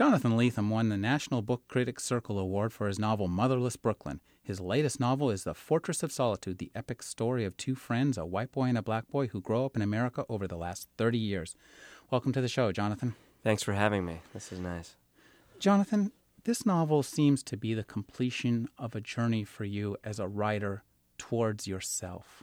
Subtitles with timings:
[0.00, 4.22] Jonathan Lethem won the National Book Critics Circle Award for his novel Motherless Brooklyn.
[4.42, 8.24] His latest novel is The Fortress of Solitude, the epic story of two friends, a
[8.24, 11.18] white boy and a black boy, who grow up in America over the last 30
[11.18, 11.54] years.
[12.10, 13.14] Welcome to the show, Jonathan.
[13.44, 14.22] Thanks for having me.
[14.32, 14.96] This is nice.
[15.58, 16.12] Jonathan,
[16.44, 20.82] this novel seems to be the completion of a journey for you as a writer
[21.18, 22.42] towards yourself.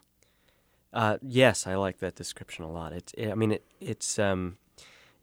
[0.94, 2.94] Uh, yes, I like that description a lot.
[2.94, 4.58] It's, I mean, it, it's um,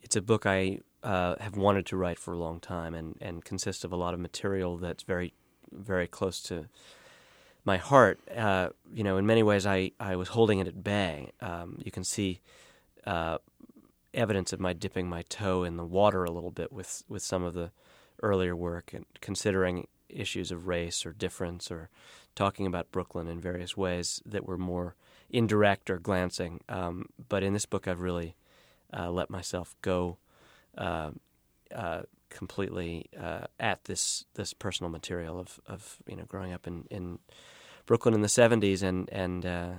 [0.03, 3.45] it's a book I uh, have wanted to write for a long time, and, and
[3.45, 5.35] consists of a lot of material that's very,
[5.71, 6.67] very close to
[7.65, 8.19] my heart.
[8.35, 11.33] Uh, you know, in many ways, I, I was holding it at bay.
[11.41, 12.41] Um, you can see
[13.07, 13.39] uh,
[14.13, 17.43] evidence of my dipping my toe in the water a little bit with, with some
[17.43, 17.71] of the
[18.23, 21.91] earlier work, and considering issues of race or difference, or
[22.35, 24.95] talking about Brooklyn in various ways that were more
[25.31, 26.61] indirect or glancing.
[26.69, 28.37] Um, but in this book, I've really
[28.97, 30.19] uh, let myself go
[30.79, 31.11] uh,
[31.75, 36.85] uh, completely uh, at this this personal material of, of you know growing up in,
[36.91, 37.19] in
[37.87, 39.73] Brooklyn in the '70s and and uh,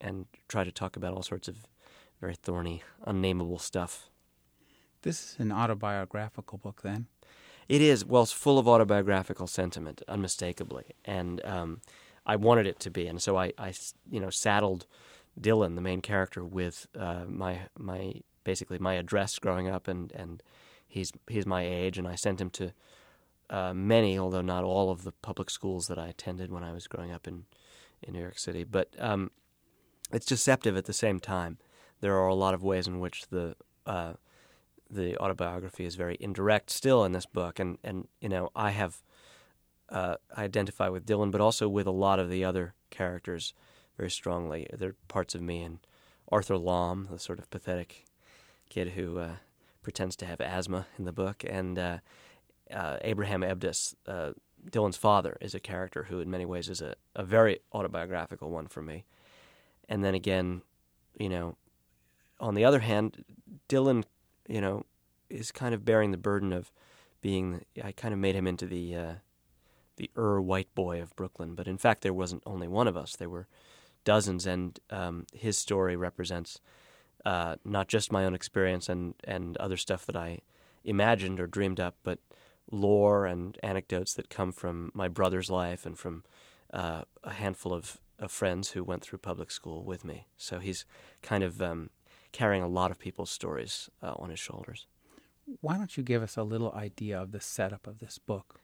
[0.00, 1.56] and try to talk about all sorts of
[2.20, 4.10] very thorny, unnameable stuff.
[5.02, 7.06] This is an autobiographical book, then.
[7.68, 8.04] It is.
[8.04, 11.80] Well, it's full of autobiographical sentiment, unmistakably, and um,
[12.26, 13.72] I wanted it to be, and so I, I,
[14.10, 14.86] you know, saddled
[15.40, 20.42] Dylan, the main character, with uh, my my basically my address growing up, and and
[20.86, 22.72] he's he's my age, and I sent him to
[23.48, 26.86] uh, many, although not all, of the public schools that I attended when I was
[26.86, 27.44] growing up in
[28.02, 28.64] in New York City.
[28.64, 29.30] But um,
[30.12, 31.58] it's deceptive at the same time.
[32.00, 34.14] There are a lot of ways in which the uh,
[34.88, 39.02] the autobiography is very indirect still in this book, and and you know I have
[39.88, 43.54] uh, I identify with Dylan, but also with a lot of the other characters
[43.96, 44.66] very strongly.
[44.72, 45.78] There are parts of me and
[46.30, 48.06] Arthur Lomb, the sort of pathetic
[48.70, 49.34] kid who uh,
[49.82, 51.98] pretends to have asthma in the book, and uh,
[52.72, 54.30] uh, Abraham Ebdus, uh,
[54.70, 58.66] Dylan's father, is a character who, in many ways, is a, a very autobiographical one
[58.66, 59.04] for me.
[59.88, 60.62] And then again,
[61.18, 61.56] you know,
[62.38, 63.24] on the other hand,
[63.68, 64.04] Dylan,
[64.48, 64.86] you know,
[65.28, 66.72] is kind of bearing the burden of
[67.20, 67.64] being.
[67.82, 69.14] I kind of made him into the uh,
[69.96, 73.16] the Ur white boy of Brooklyn, but in fact, there wasn't only one of us.
[73.16, 73.48] There were
[74.04, 76.60] dozens, and um, his story represents
[77.24, 80.40] uh, not just my own experience and, and other stuff that I
[80.84, 82.18] imagined or dreamed up, but
[82.70, 86.24] lore and anecdotes that come from my brother's life and from
[86.72, 90.26] uh, a handful of, of, friends who went through public school with me.
[90.36, 90.84] So he's
[91.20, 91.90] kind of um,
[92.30, 94.86] carrying a lot of people's stories uh, on his shoulders.
[95.60, 98.60] Why don't you give us a little idea of the setup of this book?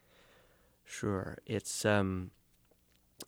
[0.84, 1.38] Sure.
[1.46, 2.30] It's um,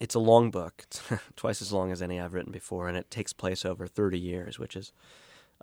[0.00, 1.02] it's a long book, it's
[1.36, 4.58] twice as long as any I've written before, and it takes place over 30 years,
[4.58, 4.92] which is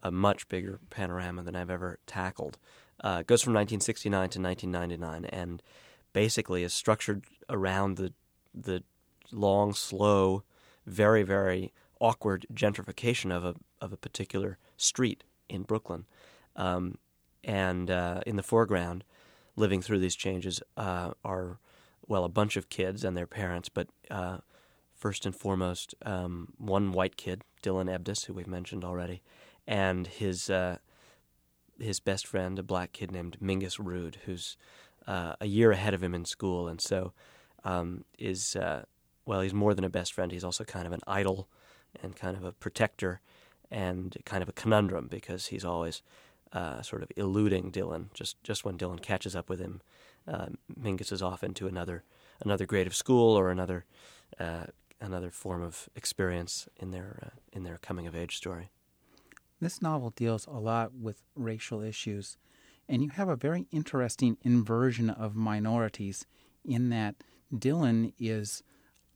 [0.04, 2.58] a much bigger panorama than I've ever tackled.
[3.04, 5.62] Uh, it goes from 1969 to 1999, and
[6.14, 8.14] basically is structured around the
[8.54, 8.84] the
[9.32, 10.44] long, slow,
[10.86, 16.06] very, very awkward gentrification of a of a particular street in Brooklyn,
[16.56, 16.98] um,
[17.44, 19.04] and uh, in the foreground,
[19.56, 21.60] living through these changes uh, are
[22.08, 24.38] well, a bunch of kids and their parents, but uh,
[24.94, 29.22] first and foremost, um, one white kid, Dylan Ebdus, who we've mentioned already,
[29.68, 30.78] and his uh,
[31.80, 34.58] his best friend, a black kid named Mingus Rude, who's
[35.08, 37.14] uh, a year ahead of him in school, and so
[37.64, 38.84] um, is uh,
[39.26, 40.32] well, he's more than a best friend.
[40.32, 41.48] He's also kind of an idol
[42.02, 43.22] and kind of a protector
[43.72, 46.02] and kind of a conundrum because he's always
[46.54, 48.14] uh, sort of eluding Dylan.
[48.14, 49.82] Just just when Dylan catches up with him,
[50.28, 50.48] uh,
[50.80, 52.04] Mingus is off into another
[52.44, 53.86] another grade of school or another
[54.40, 54.66] uh,
[55.00, 58.70] another form of experience in their uh, in their coming of age story.
[59.62, 62.38] This novel deals a lot with racial issues,
[62.90, 66.26] and you have a very interesting inversion of minorities
[66.64, 67.16] in that
[67.54, 68.64] Dylan is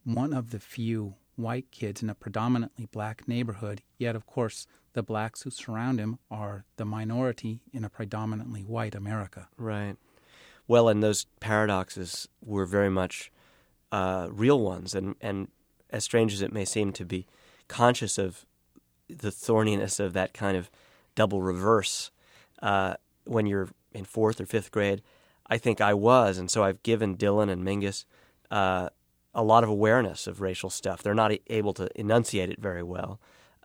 [0.04, 5.04] one of the few white kids in a predominantly black neighborhood, yet, of course, the
[5.04, 9.48] blacks who surround him are the minority in a predominantly white America.
[9.58, 9.96] Right.
[10.70, 13.32] Well, and those paradoxes were very much
[13.92, 15.48] uh, real ones, and and
[15.90, 17.26] as strange as it may seem to be
[17.68, 18.46] conscious of
[19.08, 20.70] the thorniness of that kind of
[21.16, 22.12] double reverse
[22.62, 22.94] uh,
[23.26, 25.02] when you're in fourth or fifth grade,
[25.48, 28.06] I think I was, and so I've given Dylan and Mingus
[28.52, 28.90] uh,
[29.34, 31.02] a lot of awareness of racial stuff.
[31.02, 33.20] They're not able to enunciate it very well,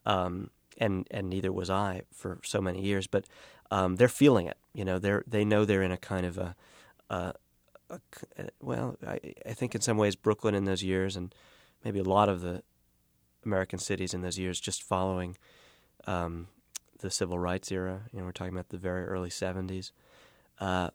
[0.07, 0.49] um,
[0.79, 3.07] and and neither was I for so many years.
[3.07, 3.27] But
[3.71, 4.57] um, they're feeling it.
[4.73, 6.57] You know, they're they know they're in a kind of a
[7.11, 7.33] uh,
[7.91, 8.01] a,
[8.61, 11.35] well, I, I think in some ways Brooklyn in those years, and
[11.85, 12.63] maybe a lot of the
[13.45, 15.37] American cities in those years, just following
[16.07, 16.49] um,
[17.01, 18.03] the civil rights era.
[18.13, 19.93] You know, we're talking about the very early '70s.
[20.59, 20.91] Uh,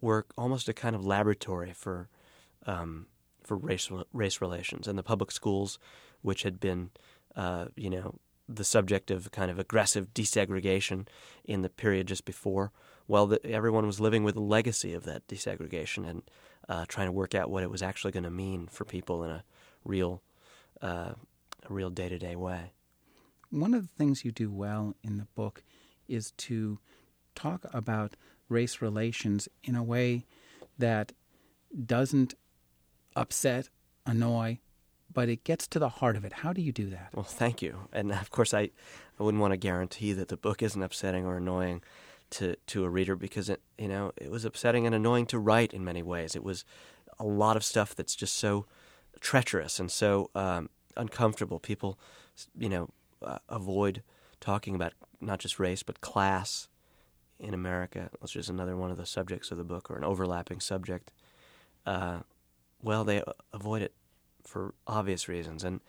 [0.00, 2.08] were almost a kind of laboratory for
[2.66, 3.06] um,
[3.42, 5.78] for race race relations, and the public schools,
[6.22, 6.90] which had been,
[7.36, 8.16] uh, you know,
[8.48, 11.06] the subject of kind of aggressive desegregation
[11.44, 12.72] in the period just before.
[13.10, 16.22] Well, the, everyone was living with the legacy of that desegregation and
[16.68, 19.32] uh, trying to work out what it was actually going to mean for people in
[19.32, 19.42] a
[19.84, 20.22] real,
[20.80, 21.14] uh,
[21.68, 22.70] a real day to day way.
[23.50, 25.64] One of the things you do well in the book
[26.06, 26.78] is to
[27.34, 28.14] talk about
[28.48, 30.24] race relations in a way
[30.78, 31.10] that
[31.84, 32.34] doesn't
[33.16, 33.70] upset,
[34.06, 34.60] annoy,
[35.12, 36.32] but it gets to the heart of it.
[36.32, 37.08] How do you do that?
[37.12, 37.88] Well, thank you.
[37.92, 38.70] And of course, I,
[39.18, 41.82] I wouldn't want to guarantee that the book isn't upsetting or annoying
[42.30, 45.72] to, to a reader because it, you know, it was upsetting and annoying to write
[45.72, 46.34] in many ways.
[46.34, 46.64] It was
[47.18, 48.66] a lot of stuff that's just so
[49.20, 51.58] treacherous and so um, uncomfortable.
[51.58, 51.98] People,
[52.56, 52.90] you know,
[53.22, 54.02] uh, avoid
[54.40, 56.68] talking about not just race but class
[57.38, 60.60] in America, which is another one of the subjects of the book or an overlapping
[60.60, 61.10] subject.
[61.86, 62.20] Uh,
[62.82, 63.22] well, they
[63.52, 63.92] avoid it
[64.44, 65.64] for obvious reasons.
[65.64, 65.80] And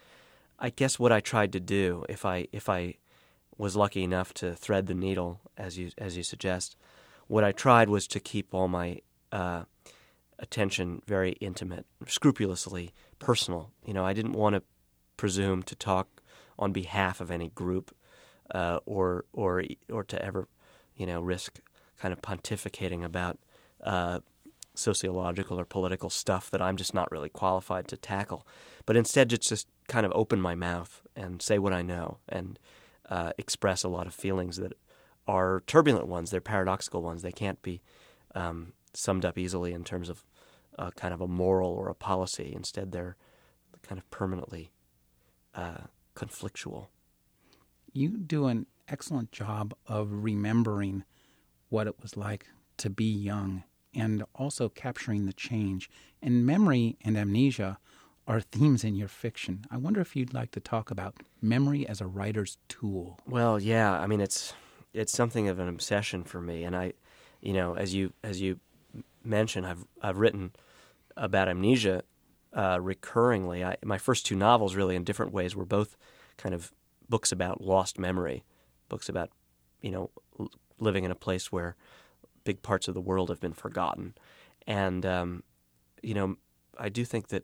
[0.60, 2.96] I guess what I tried to do, if I if I
[3.62, 6.76] was lucky enough to thread the needle, as you as you suggest,
[7.28, 9.66] what I tried was to keep all my uh,
[10.40, 13.70] attention very intimate, scrupulously personal.
[13.86, 14.64] You know, I didn't want to
[15.16, 16.24] presume to talk
[16.58, 17.96] on behalf of any group,
[18.50, 20.48] uh, or or or to ever,
[20.96, 21.60] you know, risk
[22.00, 23.38] kind of pontificating about
[23.84, 24.22] uh,
[24.74, 28.48] sociological or political stuff that I'm just not really qualified to tackle.
[28.88, 32.58] But instead, just just kind of open my mouth and say what I know and
[33.12, 34.74] uh, express a lot of feelings that
[35.28, 36.32] are turbulent ones.
[36.32, 37.22] They're paradoxical ones.
[37.22, 37.82] They can't be
[38.34, 40.24] um, summed up easily in terms of
[40.80, 42.54] uh, kind of a moral or a policy.
[42.56, 43.18] Instead, they're
[43.84, 44.72] kind of permanently
[45.54, 46.88] uh, conflictual.
[47.92, 51.04] You do an excellent job of remembering
[51.68, 52.48] what it was like
[52.78, 55.90] to be young and also capturing the change.
[56.22, 57.78] And memory and amnesia
[58.28, 59.66] are themes in your fiction.
[59.72, 63.20] I wonder if you'd like to talk about memory as a writer's tool.
[63.28, 64.54] Well, yeah, I mean it's
[64.94, 66.94] it's something of an obsession for me, and I,
[67.42, 68.60] you know, as you as you
[69.24, 70.52] mentioned, I've I've written
[71.18, 72.04] about amnesia
[72.54, 73.66] uh, recurringly.
[73.66, 75.98] I, my first two novels, really, in different ways, were both
[76.38, 76.72] kind of
[77.10, 78.44] books about lost memory,
[78.90, 79.30] books about
[79.82, 80.10] you know
[80.80, 81.76] living in a place where
[82.44, 84.14] big parts of the world have been forgotten.
[84.68, 85.44] And um,
[86.02, 86.38] you know,
[86.78, 87.44] I do think that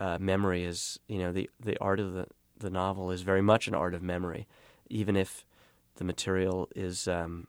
[0.00, 2.26] uh, memory is you know the the art of the
[2.58, 4.46] the novel is very much an art of memory,
[4.88, 5.44] even if
[5.96, 7.46] the material is um,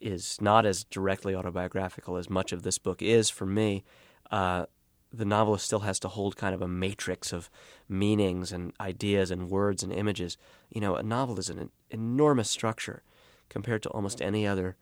[0.00, 3.84] is not as directly autobiographical as much of this book is for me.
[4.30, 4.66] Uh,
[5.12, 7.48] the novelist still has to hold kind of a matrix of
[7.88, 10.36] meanings and ideas and words and images.
[10.70, 13.02] You know, a novel is an enormous structure
[13.48, 14.76] compared to almost any other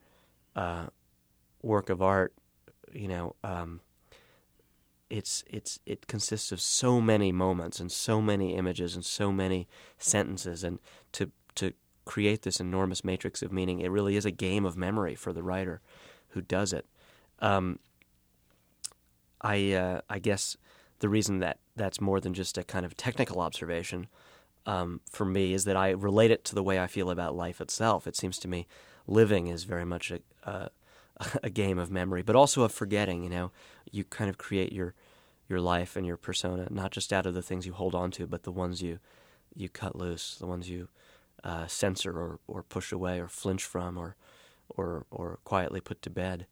[0.57, 0.87] uh,
[1.62, 2.33] work of art,
[2.93, 3.81] you know, um,
[5.14, 9.69] it's it's it consists of so many moments and so many images and so many
[9.96, 10.81] sentences, and
[11.12, 11.72] to to
[12.05, 15.43] create this enormous matrix of meaning, it really is a game of memory for the
[15.43, 15.81] writer
[16.31, 16.84] who does it.
[17.38, 17.78] Um,
[19.40, 20.56] I uh, I guess
[20.99, 24.08] the reason that that's more than just a kind of technical observation
[24.66, 27.61] um, for me is that I relate it to the way I feel about life
[27.61, 28.08] itself.
[28.08, 28.66] It seems to me
[29.06, 30.70] living is very much a, a,
[31.44, 33.22] a game of memory, but also of forgetting.
[33.22, 33.50] You know,
[33.93, 34.94] you kind of create your
[35.49, 38.27] your life and your persona not just out of the things you hold on to,
[38.27, 38.99] but the ones you
[39.55, 40.89] you cut loose, the ones you
[41.45, 44.17] uh, censor or, or push away or flinch from or
[44.69, 46.47] or or quietly put to bed.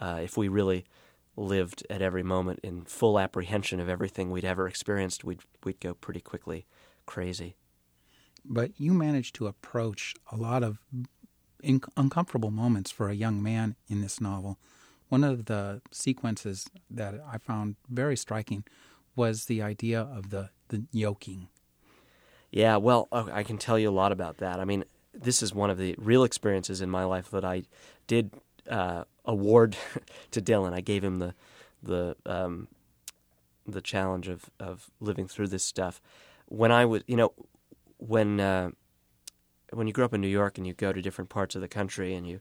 [0.00, 0.86] Uh, if we really
[1.36, 5.94] lived at every moment in full apprehension of everything we'd ever experienced, we'd we'd go
[5.94, 6.66] pretty quickly
[7.06, 7.56] crazy.
[8.44, 10.78] But you managed to approach a lot of
[11.62, 14.58] in- uncomfortable moments for a young man in this novel.
[15.08, 18.64] One of the sequences that I found very striking
[19.16, 21.48] was the idea of the, the yoking.
[22.50, 24.60] Yeah, well, oh, I can tell you a lot about that.
[24.60, 27.64] I mean, this is one of the real experiences in my life that I
[28.06, 28.30] did
[28.68, 29.76] uh, award
[30.30, 30.72] to Dylan.
[30.72, 31.34] I gave him the
[31.82, 32.68] the um,
[33.66, 36.00] the challenge of of living through this stuff.
[36.46, 37.32] When I was, you know,
[37.98, 38.70] when uh,
[39.72, 41.68] when you grow up in New York and you go to different parts of the
[41.68, 42.40] country and you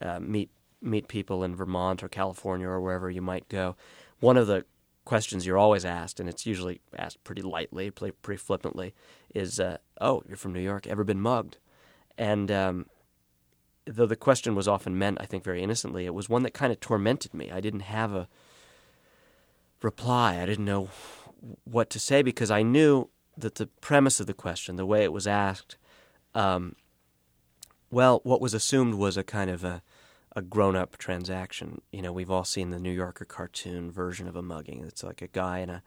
[0.00, 3.76] uh, meet meet people in Vermont or California or wherever you might go,
[4.20, 4.64] one of the
[5.04, 8.94] questions you're always asked, and it's usually asked pretty lightly, pretty flippantly,
[9.34, 10.86] is, uh, "Oh, you're from New York?
[10.86, 11.56] Ever been mugged?"
[12.18, 12.86] And um,
[13.86, 16.72] though the question was often meant, I think, very innocently, it was one that kind
[16.72, 17.50] of tormented me.
[17.50, 18.28] I didn't have a
[19.82, 20.40] reply.
[20.40, 20.90] I didn't know
[21.64, 25.12] what to say because I knew that the premise of the question, the way it
[25.12, 25.76] was asked,
[26.34, 26.74] um,
[27.90, 29.82] well, what was assumed was a kind of a,
[30.38, 31.80] a grown-up transaction.
[31.90, 34.84] You know, we've all seen the New Yorker cartoon version of a mugging.
[34.86, 35.82] It's like a guy in a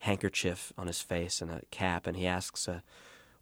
[0.00, 2.82] handkerchief on his face and a cap, and he asks a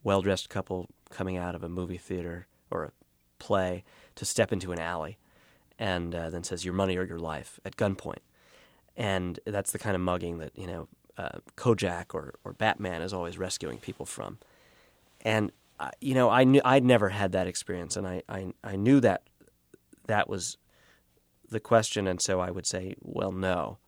[0.05, 2.93] well-dressed couple coming out of a movie theater or a
[3.39, 3.83] play
[4.15, 5.17] to step into an alley,
[5.79, 8.21] and uh, then says, "Your money or your life" at gunpoint.
[8.95, 13.15] And that's the kind of mugging that you know uh, Kojak or or Batman is
[13.15, 14.37] always rescuing people from.
[15.23, 18.77] And uh, you know, I knew I'd never had that experience, and I, I I
[18.77, 19.23] knew that
[20.13, 20.59] that was
[21.49, 23.79] the question, and so I would say, well, no.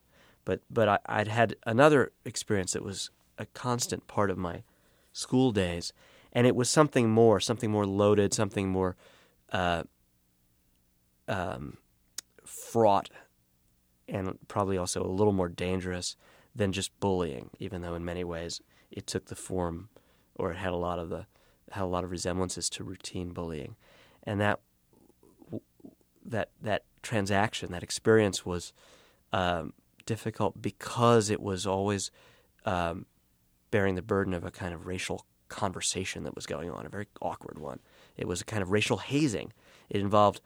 [0.46, 4.62] But but I, I'd had another experience that was a constant part of my
[5.12, 5.92] school days,
[6.32, 8.96] and it was something more, something more loaded, something more
[9.52, 9.82] uh,
[11.28, 11.76] um,
[12.46, 13.10] fraught,
[14.08, 16.16] and probably also a little more dangerous
[16.56, 17.50] than just bullying.
[17.58, 19.90] Even though in many ways it took the form,
[20.36, 21.26] or it had a lot of the
[21.72, 23.76] had a lot of resemblances to routine bullying,
[24.22, 24.60] and that
[26.24, 28.72] that that transaction, that experience was
[29.32, 29.72] um,
[30.06, 32.10] difficult because it was always
[32.64, 33.06] um,
[33.70, 37.06] bearing the burden of a kind of racial conversation that was going on, a very
[37.20, 37.80] awkward one.
[38.16, 39.52] It was a kind of racial hazing.
[39.90, 40.40] It involved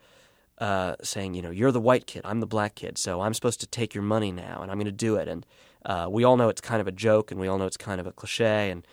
[0.59, 3.61] uh, saying, you know, you're the white kid, I'm the black kid, so I'm supposed
[3.61, 5.27] to take your money now, and I'm going to do it.
[5.27, 5.45] And
[5.85, 8.01] uh, we all know it's kind of a joke, and we all know it's kind
[8.01, 8.69] of a cliche.
[8.69, 8.85] And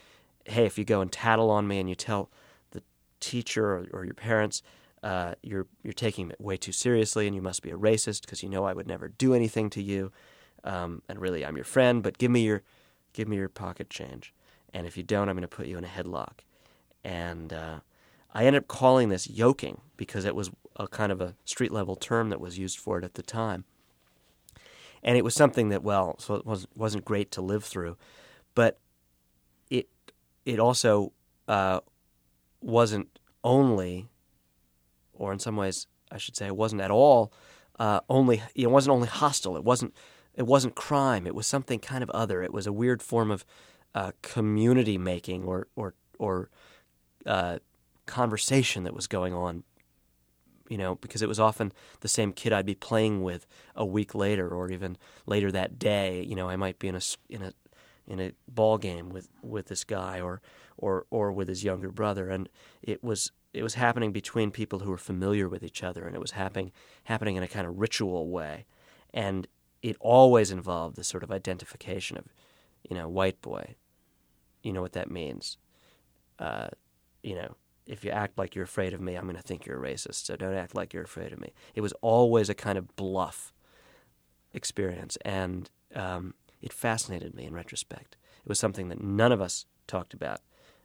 [0.44, 2.30] hey, if you go and tattle on me and you tell
[2.70, 2.82] the
[3.18, 4.62] teacher or, or your parents,
[5.06, 8.42] uh, you're you're taking it way too seriously, and you must be a racist because
[8.42, 10.10] you know I would never do anything to you,
[10.64, 12.02] um, and really I'm your friend.
[12.02, 12.64] But give me your
[13.12, 14.34] give me your pocket change,
[14.74, 16.40] and if you don't, I'm going to put you in a headlock.
[17.04, 17.78] And uh,
[18.34, 21.94] I ended up calling this yoking because it was a kind of a street level
[21.94, 23.62] term that was used for it at the time,
[25.04, 27.96] and it was something that well, so it was wasn't great to live through,
[28.56, 28.80] but
[29.70, 29.88] it
[30.44, 31.12] it also
[31.46, 31.78] uh,
[32.60, 34.08] wasn't only
[35.18, 37.32] or in some ways, I should say, it wasn't at all
[37.78, 38.42] uh, only.
[38.54, 39.56] It wasn't only hostile.
[39.56, 39.94] It wasn't.
[40.34, 41.26] It wasn't crime.
[41.26, 42.42] It was something kind of other.
[42.42, 43.44] It was a weird form of
[43.94, 46.50] uh, community making or or or
[47.24, 47.58] uh,
[48.06, 49.64] conversation that was going on.
[50.68, 53.46] You know, because it was often the same kid I'd be playing with
[53.76, 56.22] a week later, or even later that day.
[56.22, 57.52] You know, I might be in a in a
[58.08, 60.40] in a ball game with, with this guy, or
[60.76, 62.48] or or with his younger brother, and
[62.82, 66.20] it was it was happening between people who were familiar with each other, and it
[66.20, 66.72] was happening
[67.04, 68.66] happening in a kind of ritual way,
[69.14, 69.46] and
[69.82, 72.24] it always involved this sort of identification of,
[72.88, 73.74] you know, white boy.
[74.62, 75.58] You know what that means.
[76.38, 76.68] Uh,
[77.22, 77.54] you know,
[77.86, 80.26] if you act like you're afraid of me, I'm going to think you're a racist.
[80.26, 81.52] So don't act like you're afraid of me.
[81.74, 83.52] It was always a kind of bluff
[84.52, 88.16] experience, and um, it fascinated me in retrospect.
[88.44, 90.40] It was something that none of us talked about.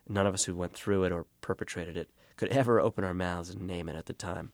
[0.07, 2.09] None of us who went through it or perpetrated it
[2.41, 4.51] could ever open our mouths and name it at the time.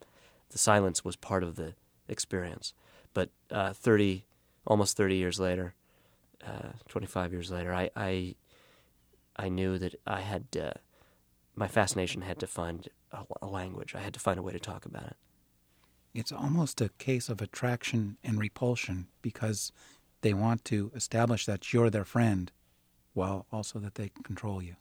[0.50, 1.74] The silence was part of the
[2.10, 2.74] experience.
[3.14, 4.26] But uh, 30,
[4.66, 5.74] almost 30 years later,
[6.46, 8.36] uh, 25 years later, I, I,
[9.38, 10.72] I knew that I had, uh,
[11.56, 13.96] my fascination had to find a, a language.
[13.96, 15.16] I had to find a way to talk about it.
[16.14, 19.72] It's almost a case of attraction and repulsion because
[20.20, 22.52] they want to establish that you're their friend
[23.14, 24.76] while also that they control you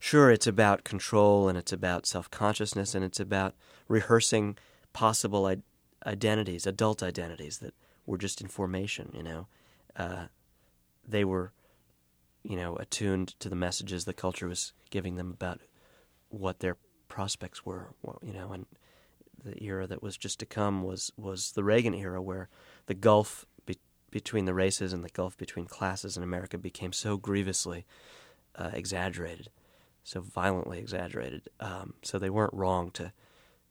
[0.00, 3.54] sure, it's about control and it's about self consciousness and it's about
[3.86, 4.56] rehearsing
[4.92, 5.62] possible I-
[6.04, 7.74] identities, adult identities that
[8.06, 9.12] were just in formation.
[9.14, 9.46] You know,
[9.96, 10.26] uh,
[11.06, 11.52] they were,
[12.42, 15.60] you know, attuned to the messages the culture was giving them about
[16.30, 16.76] what their
[17.06, 17.90] prospects were.
[18.22, 18.66] You know, and
[19.44, 22.48] the era that was just to come was was the Reagan era, where
[22.86, 23.78] the gulf be-
[24.10, 27.84] between the races and the gulf between classes in America became so grievously
[28.56, 29.50] uh, exaggerated
[30.04, 31.48] so violently exaggerated.
[31.58, 33.12] Um, so they weren't wrong to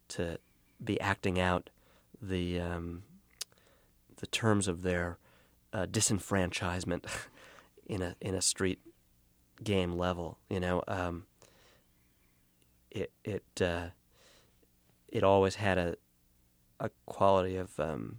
[0.09, 0.39] to
[0.83, 1.69] be acting out
[2.21, 3.03] the um,
[4.17, 5.17] the terms of their
[5.73, 7.05] uh, disenfranchisement
[7.85, 8.79] in a in a street
[9.63, 10.37] game level.
[10.49, 11.25] You know, um,
[12.91, 13.87] it it uh,
[15.07, 15.95] it always had a
[16.79, 18.17] a quality of um,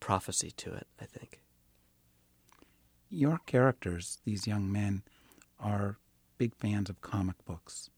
[0.00, 0.86] prophecy to it.
[1.00, 1.40] I think
[3.10, 5.02] your characters, these young men,
[5.60, 5.98] are
[6.38, 7.90] big fans of comic books.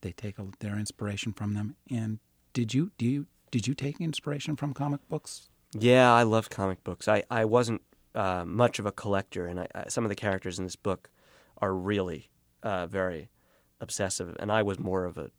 [0.00, 1.76] They take a, their inspiration from them.
[1.90, 2.18] And
[2.52, 5.48] did you do you did you take inspiration from comic books?
[5.72, 7.08] Yeah, I love comic books.
[7.08, 7.82] I I wasn't
[8.14, 11.10] uh, much of a collector, and I, I, some of the characters in this book
[11.58, 12.30] are really
[12.62, 13.30] uh, very
[13.80, 15.30] obsessive, and I was more of a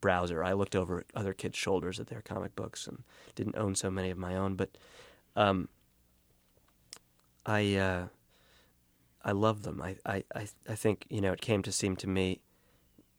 [0.00, 0.42] browser.
[0.42, 3.02] I looked over other kids' shoulders at their comic books and
[3.34, 4.76] didn't own so many of my own, but
[5.36, 5.68] um,
[7.44, 8.06] I uh,
[9.26, 9.82] I love them.
[9.82, 10.22] I, I,
[10.68, 12.40] I think, you know, it came to seem to me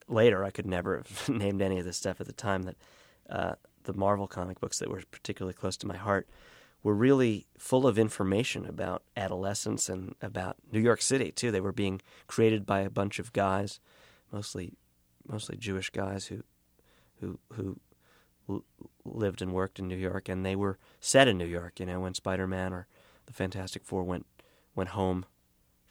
[0.07, 2.75] later, I could never have named any of this stuff at the time, that
[3.29, 6.29] uh, the Marvel comic books that were particularly close to my heart
[6.81, 11.51] were really full of information about adolescence and about New York City too.
[11.51, 13.81] They were being created by a bunch of guys,
[14.31, 14.73] mostly
[15.27, 16.43] mostly Jewish guys who
[17.19, 18.63] who who
[19.03, 21.81] lived and worked in New York, and they were set in New York.
[21.81, 22.87] You know, when Spider Man or
[23.25, 24.25] the Fantastic Four went
[24.73, 25.25] went home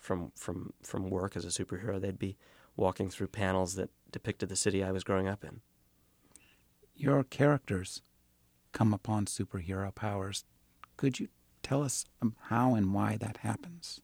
[0.06, 2.36] from from from work as a superhero, they'd be
[2.76, 5.60] walking through panels that depicted the city I was growing up in.
[6.94, 8.02] Your characters
[8.72, 10.44] come upon superhero powers.
[10.96, 11.28] Could you
[11.62, 14.00] tell us um, how and why that happens?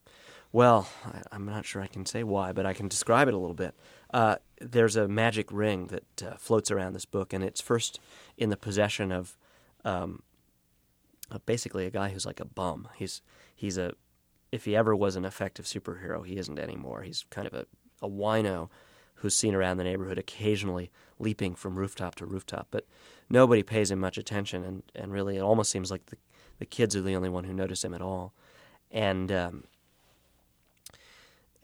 [0.50, 3.38] Well, I, am not sure I can say why, but I can describe it a
[3.38, 3.74] little bit.
[4.12, 8.00] Uh, there's a magic ring that uh, floats around this book, and it's first
[8.36, 9.38] in the possession of
[9.84, 10.22] um,
[11.30, 12.88] uh, basically a guy who's like a bum.
[12.96, 13.22] He's
[13.54, 13.94] he's a
[14.52, 17.02] if he ever was an effective superhero, he isn't anymore.
[17.02, 17.66] He's kind of a,
[18.02, 18.68] a wino
[19.16, 22.86] who's seen around the neighborhood occasionally leaping from rooftop to rooftop, but
[23.30, 26.16] nobody pays him much attention, and, and really it almost seems like the
[26.58, 28.34] the kids are the only one who notice him at all,
[28.90, 29.64] and um,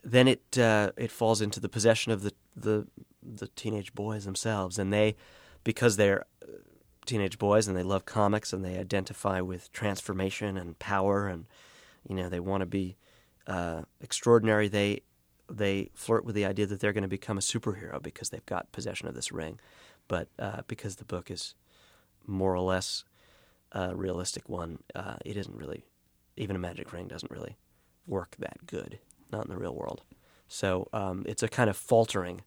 [0.03, 2.87] then it uh, it falls into the possession of the, the
[3.23, 5.15] the teenage boys themselves, and they
[5.63, 6.47] because they're uh,
[7.07, 11.47] teenage boys and they love comics and they identify with transformation and power and
[12.09, 12.97] you know they want to be
[13.47, 14.69] uh, extraordinary.
[14.69, 15.03] They
[15.51, 18.71] they flirt with the idea that they're going to become a superhero because they've got
[18.73, 19.59] possession of this ring,
[20.07, 21.55] but uh, because the book is
[22.27, 23.05] more or less
[23.73, 25.85] a realistic one, uh, it isn't really
[26.37, 27.57] even a magic ring doesn't really
[28.07, 28.99] work that good
[29.31, 30.03] not in the real world.
[30.49, 32.43] So um, it's a kind of faltering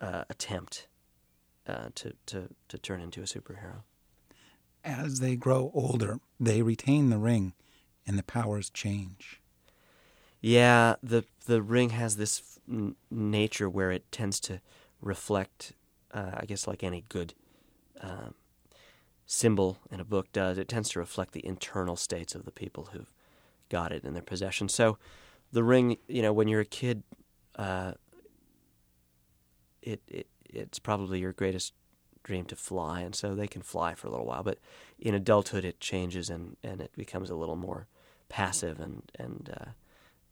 [0.00, 0.88] uh, attempt
[1.66, 3.82] uh, to, to, to turn into a superhero.
[4.84, 7.54] As they grow older, they retain the ring
[8.06, 9.40] and the powers change.
[10.40, 14.60] Yeah, the the ring has this n- nature where it tends to
[15.00, 15.72] reflect,
[16.12, 17.34] uh, I guess, like any good
[18.00, 18.34] um,
[19.26, 20.58] symbol in a book does.
[20.58, 23.12] It tends to reflect the internal states of the people who've
[23.68, 24.68] got it in their possession.
[24.68, 24.98] So
[25.52, 27.02] the ring, you know, when you're a kid,
[27.56, 27.92] uh,
[29.82, 31.72] it, it it's probably your greatest
[32.22, 34.42] dream to fly, and so they can fly for a little while.
[34.42, 34.58] But
[34.98, 37.86] in adulthood, it changes and, and it becomes a little more
[38.28, 39.70] passive and and uh,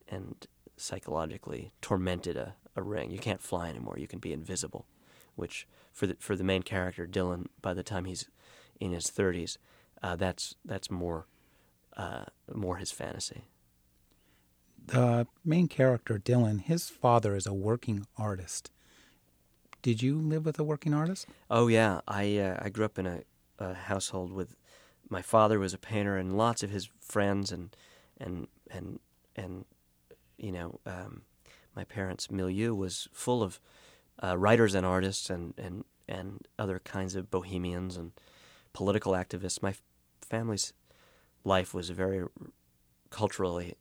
[0.09, 2.37] and psychologically tormented.
[2.37, 3.97] A, a ring, you can't fly anymore.
[3.99, 4.87] You can be invisible,
[5.37, 8.29] which for the for the main character Dylan, by the time he's
[8.81, 9.59] in his thirties,
[10.03, 11.27] uh, that's that's more
[11.97, 13.45] uh, more his fantasy
[14.87, 18.71] the main character, Dylan, his father is a working artist.
[19.83, 21.27] Did you live with a working artist?
[21.51, 23.21] Oh yeah, I uh, I grew up in a,
[23.59, 24.57] a, household with
[25.11, 27.77] my father was a painter, and lots of his friends and
[28.19, 28.99] and and
[29.37, 29.64] and
[30.37, 31.23] you know um,
[31.77, 33.61] my parents' milieu was full of
[34.23, 38.12] uh, writers and artists and and and other kinds of bohemians and
[38.73, 39.62] political activists.
[39.62, 39.75] My
[40.21, 40.73] family's
[41.45, 42.25] life was a very
[43.11, 43.75] culturally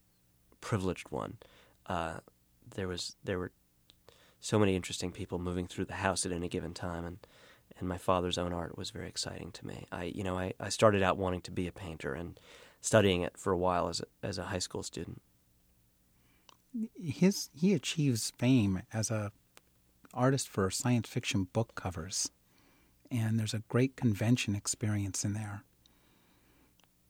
[0.62, 1.38] privileged one.
[1.88, 2.19] Uh,
[2.75, 3.51] there was there were
[4.39, 7.17] so many interesting people moving through the house at any given time, and
[7.79, 9.88] and my father's own art was very exciting to me.
[9.91, 12.39] I you know I, I started out wanting to be a painter and
[12.83, 15.21] studying it for a while as a, as a high school student.
[17.01, 19.31] His he achieves fame as a
[20.13, 22.29] artist for science fiction book covers,
[23.09, 25.63] and there's a great convention experience in there.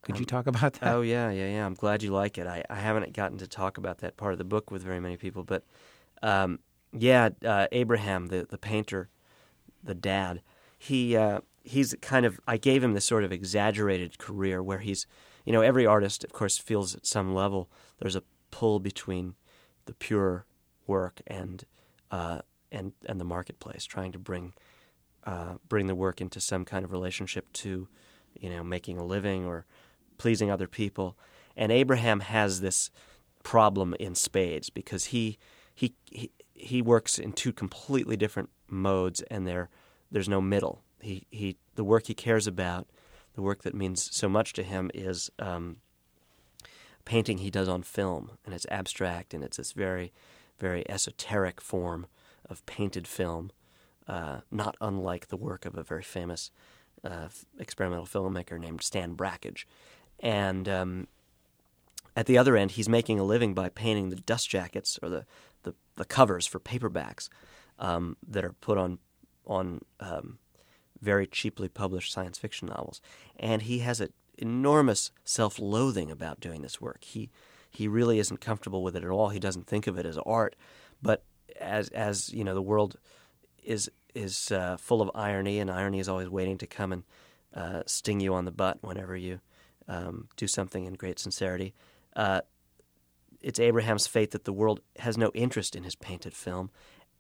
[0.03, 0.93] Could um, you talk about that?
[0.93, 1.65] Oh yeah, yeah, yeah.
[1.65, 2.45] I'm glad you like it.
[2.45, 5.17] I, I haven't gotten to talk about that part of the book with very many
[5.17, 5.63] people, but
[6.21, 6.59] um,
[6.91, 9.09] yeah, uh, Abraham, the the painter,
[9.81, 10.41] the dad,
[10.77, 15.07] he uh, he's kind of I gave him this sort of exaggerated career where he's,
[15.43, 19.35] you know, every artist of course feels at some level there's a pull between
[19.85, 20.45] the pure
[20.87, 21.65] work and
[22.11, 22.39] uh,
[22.71, 24.53] and and the marketplace, trying to bring
[25.25, 27.87] uh, bring the work into some kind of relationship to,
[28.39, 29.65] you know, making a living or
[30.17, 31.17] pleasing other people.
[31.55, 32.89] And Abraham has this
[33.43, 35.37] problem in spades because he
[35.73, 39.69] he he, he works in two completely different modes and there
[40.11, 40.83] there's no middle.
[41.01, 42.87] He he the work he cares about,
[43.33, 45.77] the work that means so much to him is um,
[47.05, 50.11] painting he does on film and it's abstract and it's this very
[50.59, 52.07] very esoteric form
[52.49, 53.51] of painted film,
[54.07, 56.51] uh, not unlike the work of a very famous
[57.03, 57.27] uh,
[57.59, 59.65] experimental filmmaker named Stan Brakhage.
[60.19, 61.07] And um,
[62.15, 65.25] at the other end, he's making a living by painting the dust jackets or the,
[65.63, 67.29] the, the covers for paperbacks
[67.79, 68.99] um, that are put on
[69.45, 70.37] on um,
[71.03, 73.01] very cheaply published science fiction novels.
[73.37, 77.03] And he has an enormous self-loathing about doing this work.
[77.03, 77.29] He
[77.69, 79.29] he really isn't comfortable with it at all.
[79.29, 80.55] He doesn't think of it as art,
[81.01, 81.23] but
[81.59, 82.95] as as you know, the world
[83.63, 87.03] is is uh, full of irony, and irony is always waiting to come and
[87.53, 89.39] uh, sting you on the butt whenever you
[89.87, 91.73] um, do something in great sincerity.
[92.15, 92.41] Uh,
[93.41, 96.69] it's Abraham's fate that the world has no interest in his painted film,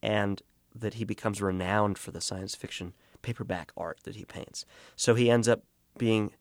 [0.01, 0.41] and
[0.75, 4.65] that he becomes renowned for the science fiction paperback art that he paints.
[4.95, 5.63] So he ends up
[5.97, 6.31] being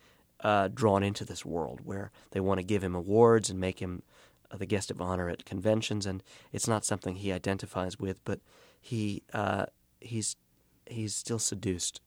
[0.40, 4.02] uh, drawn into this world where they want to give him awards and make him
[4.50, 8.40] uh, the guest of honor at conventions, and it's not something he identifies with, but
[8.80, 9.66] he uh,
[10.00, 10.36] he's
[10.86, 12.00] he's still seduced.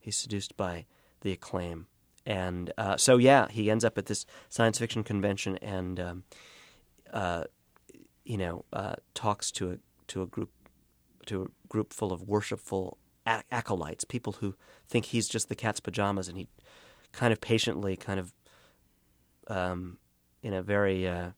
[0.00, 0.86] He's seduced by
[1.20, 1.86] the acclaim,
[2.26, 6.24] and uh, so yeah, he ends up at this science fiction convention and um,
[7.12, 7.44] uh,
[8.24, 9.76] you know uh, talks to a
[10.08, 10.50] to a group
[11.26, 14.54] to a group full of worshipful acolytes, people who
[14.88, 16.48] think he's just the cat's pajamas, and he
[17.12, 18.32] kind of patiently, kind of
[19.48, 19.98] um,
[20.42, 21.30] in a very uh,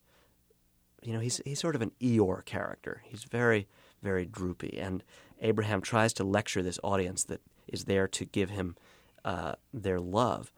[1.03, 3.03] you know he's he's sort of an Eeyore character.
[3.05, 3.69] He's very
[4.03, 5.03] very droopy, and
[5.41, 8.77] Abraham tries to lecture this audience that is there to give him
[9.25, 10.53] uh, their love,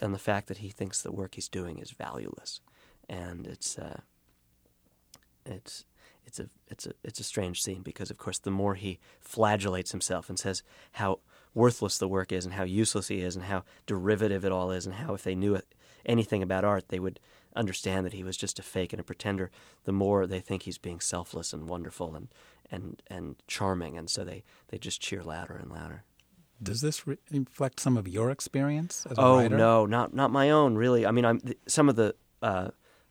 [0.00, 2.60] and the fact that he thinks the work he's doing is valueless,
[3.08, 4.00] and it's uh,
[5.44, 5.84] it's
[6.38, 9.92] it's a it's a it's a strange scene because of course the more he flagellates
[9.92, 11.20] himself and says how
[11.54, 14.86] worthless the work is and how useless he is and how derivative it all is
[14.86, 15.60] and how if they knew
[16.04, 17.20] anything about art they would
[17.56, 19.50] understand that he was just a fake and a pretender
[19.84, 22.28] the more they think he's being selfless and wonderful and
[22.70, 23.96] and and charming.
[23.96, 26.04] And so they they just cheer louder and louder.
[26.62, 29.56] Does this re- reflect some of your experience as a oh writer?
[29.56, 31.06] no not not my own really.
[31.06, 32.70] I mean i'm some of the uh,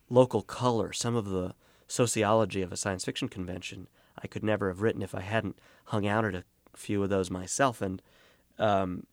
[0.09, 1.53] local color some of the
[1.93, 6.07] sociology of a science fiction convention I could never have written if I hadn't hung
[6.07, 6.43] out at a
[6.75, 8.01] few of those myself and
[8.57, 9.05] um,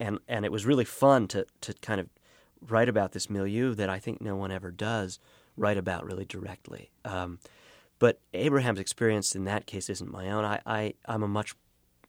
[0.00, 2.08] and and it was really fun to to kind of
[2.68, 5.18] write about this milieu that I think no one ever does
[5.56, 6.90] write about really directly.
[7.04, 7.38] Um,
[7.98, 10.44] but Abraham's experience in that case isn't my own.
[10.44, 11.54] I, I I'm a much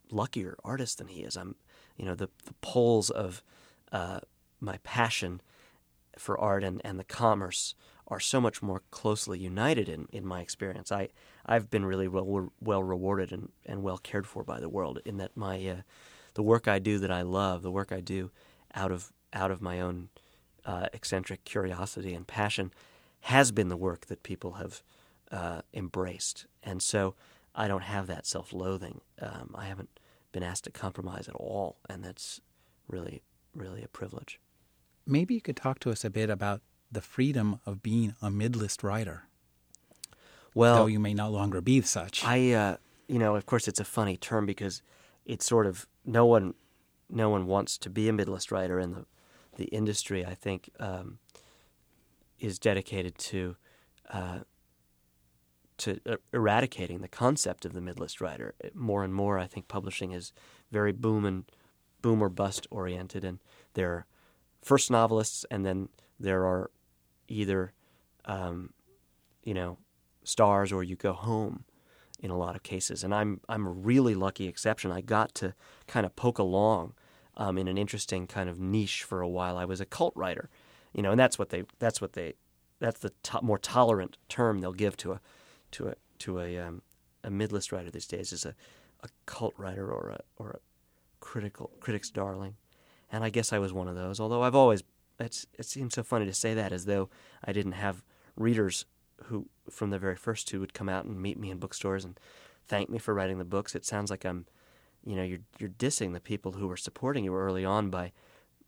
[0.10, 1.38] luckier artist than he is.
[1.38, 1.56] I'm
[1.95, 3.43] you know the the poles of
[3.91, 4.21] uh,
[4.60, 5.41] my passion
[6.17, 7.76] for art and, and the commerce
[8.08, 10.91] are so much more closely united in, in my experience.
[10.91, 11.10] I
[11.46, 15.17] I've been really well well rewarded and, and well cared for by the world in
[15.17, 15.82] that my uh,
[16.34, 18.32] the work I do that I love, the work I do
[18.74, 20.10] out of out of my own
[20.65, 22.74] uh, eccentric curiosity and passion,
[23.22, 24.84] has been the work that people have
[25.32, 27.15] uh, embraced, and so
[27.56, 29.02] I don't have that self-loathing.
[29.22, 30.00] Um, I haven't
[30.32, 32.39] been asked to compromise at all, and that's
[32.88, 33.22] really
[33.54, 34.39] really a privilege.
[35.06, 38.84] Maybe you could talk to us a bit about the freedom of being a midlist
[38.84, 39.23] writer.
[40.54, 42.23] Well, though you may no longer be such.
[42.26, 44.82] I, uh, you know, of course, it's a funny term because
[45.26, 46.54] it's sort of no one,
[47.10, 49.06] no one wants to be a midlist writer, in the
[49.58, 51.17] the industry, I think, um,
[52.39, 53.56] is dedicated to
[54.10, 54.39] uh,
[55.78, 56.00] to
[56.34, 58.56] eradicating the concept of the midlist writer.
[58.73, 60.32] More and more, I think publishing is
[60.71, 61.43] very boom and
[62.02, 63.39] boom or bust oriented, and
[63.73, 64.06] there are
[64.62, 66.71] first novelists, and then there are
[67.28, 67.74] either,
[68.26, 68.74] um,
[69.44, 69.78] you know,
[70.24, 71.63] stars or you go home
[72.20, 73.04] in a lot of cases.
[73.04, 74.92] And I'm I'm a really lucky exception.
[74.92, 75.54] I got to
[75.88, 76.94] kind of poke along
[77.36, 79.58] um, in an interesting kind of niche for a while.
[79.58, 80.50] I was a cult writer,
[80.94, 82.34] you know, and that's what they that's what they
[82.80, 85.22] that's the to- more tolerant term they'll give to a
[85.72, 86.82] to a to a um,
[87.24, 88.56] a midlist writer these days is a,
[89.04, 90.60] a cult writer or a or a
[91.20, 92.56] critical critic's darling.
[93.10, 94.20] And I guess I was one of those.
[94.20, 94.84] Although I've always
[95.20, 97.10] it's, it seems so funny to say that as though
[97.44, 98.04] I didn't have
[98.36, 98.86] readers
[99.26, 102.20] who, from the very first two, would come out and meet me in bookstores and
[102.68, 103.76] thank me for writing the books.
[103.76, 104.46] It sounds like I'm,
[105.06, 108.12] you know, you're you're dissing the people who were supporting you early on by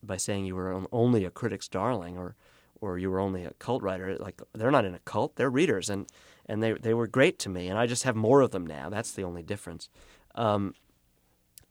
[0.02, 2.36] by saying you were only a critic's darling or
[2.82, 4.18] or you were only a cult writer.
[4.18, 6.08] Like they're not in a cult; they're readers, and
[6.46, 8.90] and they they were great to me, and I just have more of them now.
[8.90, 9.90] That's the only difference.
[10.36, 10.74] Um,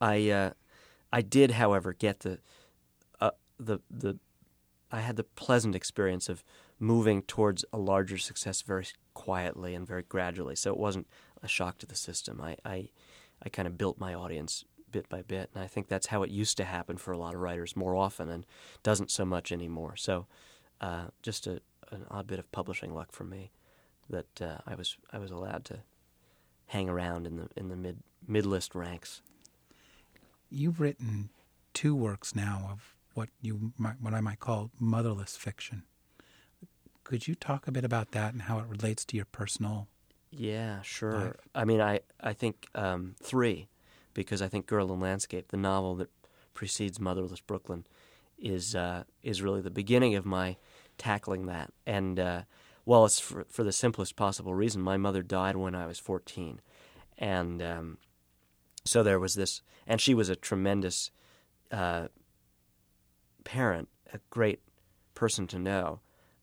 [0.00, 0.50] I uh,
[1.12, 2.38] I did, however, get the
[3.20, 4.18] uh, the the
[4.90, 6.42] I had the pleasant experience of
[6.78, 10.56] moving towards a larger success very quietly and very gradually.
[10.56, 11.06] So it wasn't
[11.42, 12.40] a shock to the system.
[12.40, 12.88] I, I,
[13.42, 16.30] I kind of built my audience bit by bit, and I think that's how it
[16.30, 18.46] used to happen for a lot of writers more often, and
[18.82, 19.96] doesn't so much anymore.
[19.96, 20.26] So,
[20.80, 23.50] uh, just a, an odd bit of publishing luck for me
[24.08, 25.80] that uh, I was I was allowed to
[26.66, 29.22] hang around in the in the mid mid list ranks.
[30.50, 31.30] You've written
[31.74, 35.82] two works now of what you might, what I might call motherless fiction.
[37.02, 39.88] Could you talk a bit about that and how it relates to your personal?
[40.30, 41.18] Yeah, sure.
[41.18, 41.34] Life?
[41.54, 43.68] I mean, I I think um, three,
[44.14, 46.10] because I think Girl in Landscape, the novel that
[46.54, 47.86] precedes Motherless Brooklyn,
[48.38, 50.56] is uh, is really the beginning of my
[50.96, 51.72] tackling that.
[51.86, 52.42] And uh,
[52.84, 54.80] well, it's for, for the simplest possible reason.
[54.82, 56.60] My mother died when I was fourteen,
[57.16, 57.98] and um,
[58.84, 61.10] so there was this, and she was a tremendous
[61.72, 62.08] uh,
[63.44, 64.60] parent, a great
[65.14, 66.00] person to know,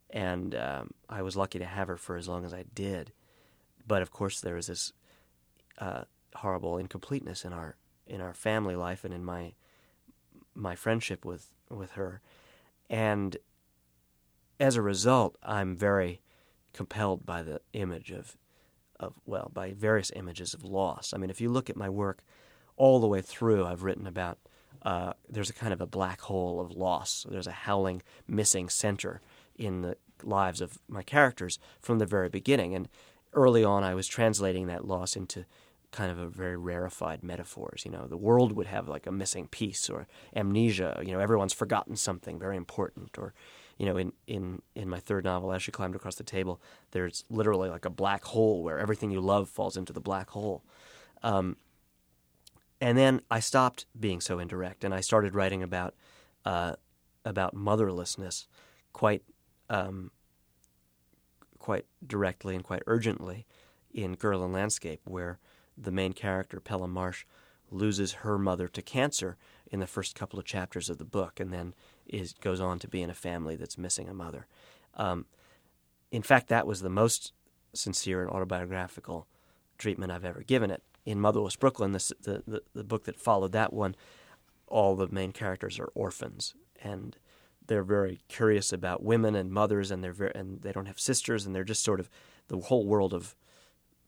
[0.10, 3.12] and um, I was lucky to have her for as long as I did.
[3.88, 4.93] But of course, there was this
[5.77, 6.03] uh,
[6.36, 7.77] horrible incompleteness in our
[8.08, 9.53] in our family life and in my
[10.53, 12.21] my friendship with with her,
[12.89, 13.38] and
[14.60, 16.21] as a result, I'm very
[16.73, 18.38] compelled by the image of
[18.99, 21.13] of well, by various images of loss.
[21.13, 22.23] I mean, if you look at my work
[22.77, 24.38] all the way through, I've written about
[24.86, 27.26] uh, there's a kind of a black hole of loss.
[27.30, 29.19] There's a howling, missing center
[29.58, 32.76] in the lives of my characters from the very beginning.
[32.76, 32.88] And
[33.34, 35.45] early on, I was translating that loss into
[35.91, 37.82] kind of a very rarefied metaphors.
[37.84, 41.02] You know, the world would have like a missing piece or amnesia.
[41.04, 43.17] You know, everyone's forgotten something very important.
[43.17, 43.34] Or,
[43.80, 47.24] you know, in in in my third novel, as she climbed across the table, there's
[47.32, 50.63] literally like a black hole where everything you love falls into the black hole.
[51.24, 51.58] Um,
[52.86, 55.95] and then I stopped being so indirect, and I started writing about
[56.45, 56.76] uh,
[57.26, 58.45] about motherlessness,
[58.93, 59.24] quite
[59.71, 60.12] um,
[61.58, 63.48] quite directly and quite urgently
[63.91, 65.39] in Girl in Landscape, where
[65.76, 67.26] the main character, Pella Marsh,
[67.71, 69.36] loses her mother to cancer
[69.71, 71.74] in the first couple of chapters of the book, and then
[72.06, 74.45] is goes on to be in a family that's missing a mother.
[74.93, 75.26] Um,
[76.12, 77.34] in fact, that was the most
[77.74, 79.26] sincere and autobiographical
[79.80, 80.84] treatment I've ever given it.
[81.05, 82.13] In Motherless Brooklyn, the,
[82.47, 83.95] the, the, book that followed that one,
[84.67, 87.15] all the main characters are orphans, and
[87.67, 91.45] they're very curious about women and mothers, and they're very, and they don't have sisters,
[91.45, 92.09] and they're just sort of
[92.47, 93.35] the whole world of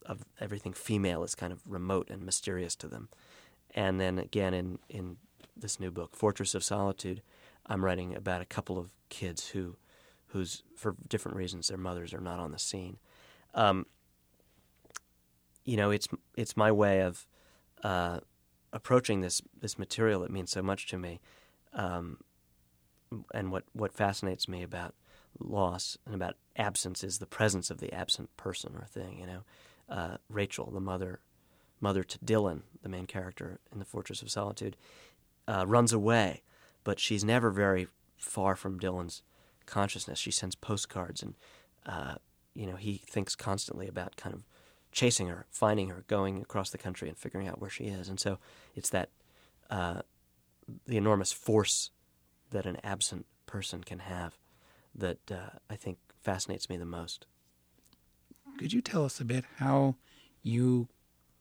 [0.05, 3.09] of everything female is kind of remote and mysterious to them.
[3.75, 5.17] And then again in in
[5.55, 7.21] this new book, Fortress of Solitude,
[7.65, 9.75] I'm writing about a couple of kids who
[10.27, 12.97] whose for different reasons their mothers are not on the scene.
[13.53, 13.85] Um,
[15.67, 17.27] you know, it's it's my way of
[17.83, 18.21] uh,
[18.73, 21.19] approaching this this material that means so much to me,
[21.73, 22.17] um,
[23.33, 24.95] and what what fascinates me about
[25.39, 29.19] loss and about absence is the presence of the absent person or thing.
[29.19, 29.43] You know,
[29.89, 31.19] uh, Rachel, the mother,
[31.81, 34.77] mother to Dylan, the main character in the Fortress of Solitude,
[35.49, 36.43] uh, runs away,
[36.85, 39.21] but she's never very far from Dylan's
[39.65, 40.17] consciousness.
[40.17, 41.35] She sends postcards, and
[41.85, 42.15] uh,
[42.55, 44.45] you know he thinks constantly about kind of
[44.97, 48.09] chasing her, finding her, going across the country, and figuring out where she is.
[48.09, 48.39] And so
[48.75, 49.09] it's that
[49.69, 50.01] uh,
[50.87, 51.91] the enormous force
[52.49, 54.39] that an absent person can have
[54.95, 57.27] that uh, I think fascinates me the most.
[58.57, 59.97] Could you tell us a bit how
[60.41, 60.87] you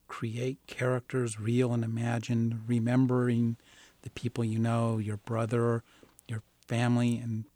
[0.07, 3.57] create characters, real and imagined, remembering
[4.03, 5.83] the people you know, your brother,
[6.29, 7.47] your family, and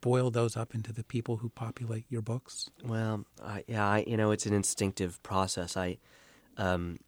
[0.00, 2.70] boil those up into the people who populate your books?
[2.84, 5.76] Well, I, yeah, I, you know, it's an instinctive process.
[5.76, 5.98] I,
[6.56, 6.98] um,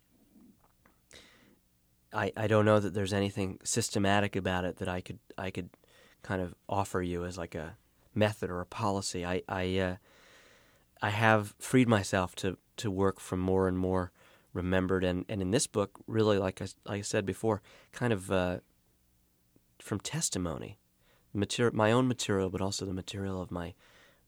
[2.12, 5.70] I, I don't know that there's anything systematic about it that I could I could
[6.22, 7.76] kind of offer you as like a
[8.14, 9.24] method or a policy.
[9.24, 9.96] I I uh,
[11.00, 14.10] I have freed myself to to work from more and more
[14.52, 18.32] remembered and, and in this book really like I, like I said before kind of
[18.32, 18.58] uh,
[19.78, 20.79] from testimony
[21.32, 23.74] material my own material but also the material of my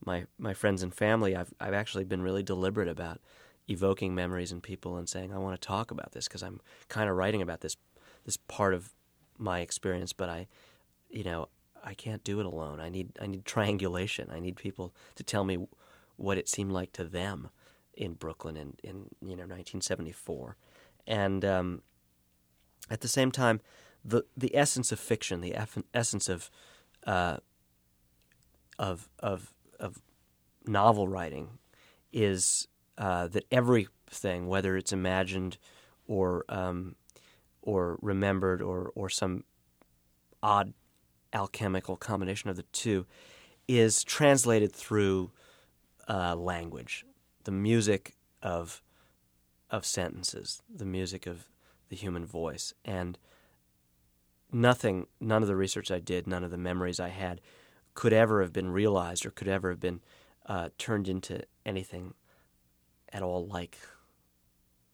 [0.05, 3.19] my my friends and family I've I've actually been really deliberate about
[3.67, 7.09] evoking memories in people and saying I want to talk about this because I'm kind
[7.09, 7.77] of writing about this
[8.25, 8.93] this part of
[9.37, 10.47] my experience but I
[11.09, 11.47] you know
[11.83, 12.79] I can't do it alone.
[12.79, 14.29] I need I need triangulation.
[14.31, 15.67] I need people to tell me
[16.15, 17.49] what it seemed like to them
[17.93, 20.55] in Brooklyn in, in you know 1974,
[21.05, 21.81] and um,
[22.89, 23.59] at the same time,
[24.03, 26.49] the the essence of fiction, the eff- essence of
[27.05, 27.37] uh,
[28.79, 30.01] of of of
[30.65, 31.49] novel writing,
[32.11, 35.57] is uh, that everything, whether it's imagined
[36.07, 36.95] or um,
[37.61, 39.43] or remembered or or some
[40.41, 40.73] odd
[41.33, 43.05] alchemical combination of the two,
[43.67, 45.31] is translated through
[46.09, 47.05] uh, language,
[47.43, 48.81] the music of
[49.69, 51.47] of sentences, the music of
[51.89, 53.17] the human voice, and
[54.53, 57.41] nothing, none of the research I did, none of the memories I had,
[57.93, 60.01] could ever have been realized or could ever have been
[60.45, 62.13] uh, turned into anything
[63.11, 63.77] at all like,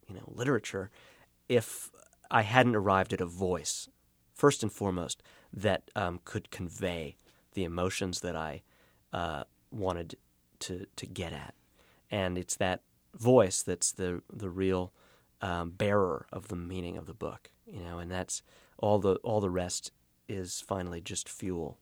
[0.07, 0.91] you know, literature,
[1.47, 1.89] if
[2.29, 3.89] I hadn't arrived at a voice,
[4.33, 7.17] first and foremost, that um, could convey
[7.53, 8.61] the emotions that I
[9.11, 10.15] uh, wanted
[10.59, 11.55] to to get at,
[12.11, 12.81] and it's that
[13.15, 14.93] voice that's the the real
[15.41, 18.43] um, bearer of the meaning of the book, you know, and that's
[18.79, 19.91] all the all the rest
[20.27, 21.77] is finally just fuel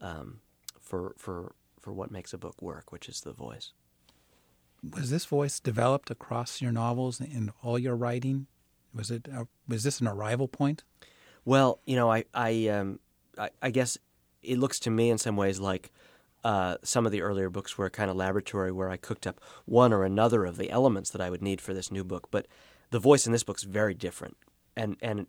[0.00, 0.40] um,
[0.80, 3.72] for for for what makes a book work, which is the voice.
[4.94, 8.46] Was this voice developed across your novels and all your writing?
[8.94, 10.84] Was it uh, was this an arrival point?
[11.44, 13.00] Well, you know, I I um,
[13.38, 13.98] I, I guess
[14.42, 15.92] it looks to me in some ways like
[16.44, 19.40] uh, some of the earlier books were a kind of laboratory where I cooked up
[19.64, 22.28] one or another of the elements that I would need for this new book.
[22.30, 22.46] But
[22.90, 24.36] the voice in this book is very different,
[24.76, 25.26] and and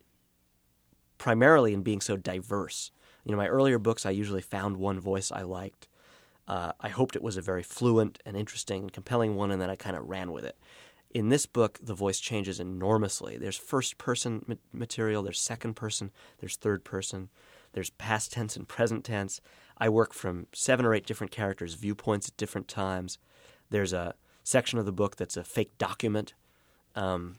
[1.18, 2.90] primarily in being so diverse.
[3.24, 5.88] You know, my earlier books, I usually found one voice I liked.
[6.46, 9.68] Uh, I hoped it was a very fluent and interesting and compelling one, and then
[9.68, 10.56] I kind of ran with it.
[11.10, 13.36] In this book, the voice changes enormously.
[13.36, 17.28] There's first person ma- material, there's second person, there's third person,
[17.72, 19.40] there's past tense and present tense.
[19.78, 23.18] I work from seven or eight different characters' viewpoints at different times.
[23.70, 26.34] There's a section of the book that's a fake document.
[26.94, 27.36] Um,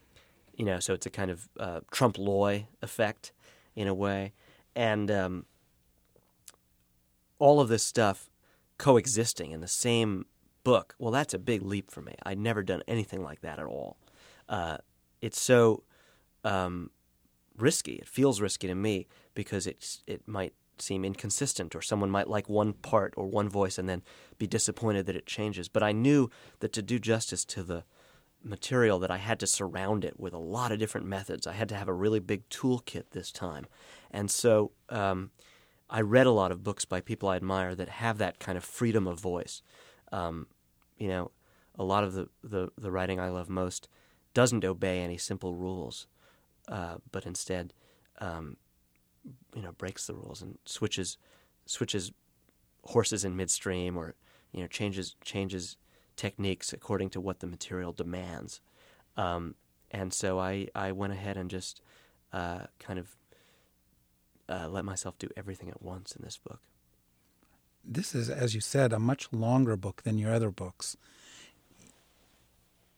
[0.55, 3.31] you know, so it's a kind of uh, Trompe l'oeil effect
[3.79, 4.33] in a way.
[4.75, 5.45] And um,
[7.39, 8.29] all of this stuff
[8.77, 10.25] coexisting in the same
[10.65, 12.13] book, well, that's a big leap for me.
[12.23, 13.95] I'd never done anything like that at all.
[14.49, 14.77] Uh,
[15.21, 15.83] it's so
[16.43, 16.91] um,
[17.57, 17.93] risky.
[17.93, 22.49] It feels risky to me because it's it might seem inconsistent, or someone might like
[22.49, 24.01] one part or one voice and then
[24.37, 25.69] be disappointed that it changes.
[25.69, 27.83] But I knew that to do justice to the
[28.43, 31.45] material, that I had to surround it with a lot of different methods.
[31.45, 33.67] I had to have a really big toolkit this time,
[34.11, 34.71] and so.
[34.89, 35.31] Um,
[35.89, 38.63] I read a lot of books by people I admire that have that kind of
[38.63, 39.63] freedom of voice.
[40.11, 40.45] Um,
[40.99, 41.31] you know,
[41.77, 43.89] a lot of the, the, the, writing I love most
[44.33, 46.07] doesn't obey any simple rules,
[46.67, 47.73] uh, but instead,
[48.19, 48.57] um,
[49.55, 51.17] you know, breaks the rules and switches
[51.65, 52.11] switches
[52.83, 54.15] horses in midstream or
[54.51, 55.77] you know changes changes
[56.19, 58.59] techniques according to what the material demands.
[59.15, 59.55] Um,
[59.89, 61.81] and so I, I went ahead and just
[62.33, 63.15] uh, kind of
[64.49, 66.59] uh, let myself do everything at once in this book.
[67.85, 70.97] This is, as you said, a much longer book than your other books.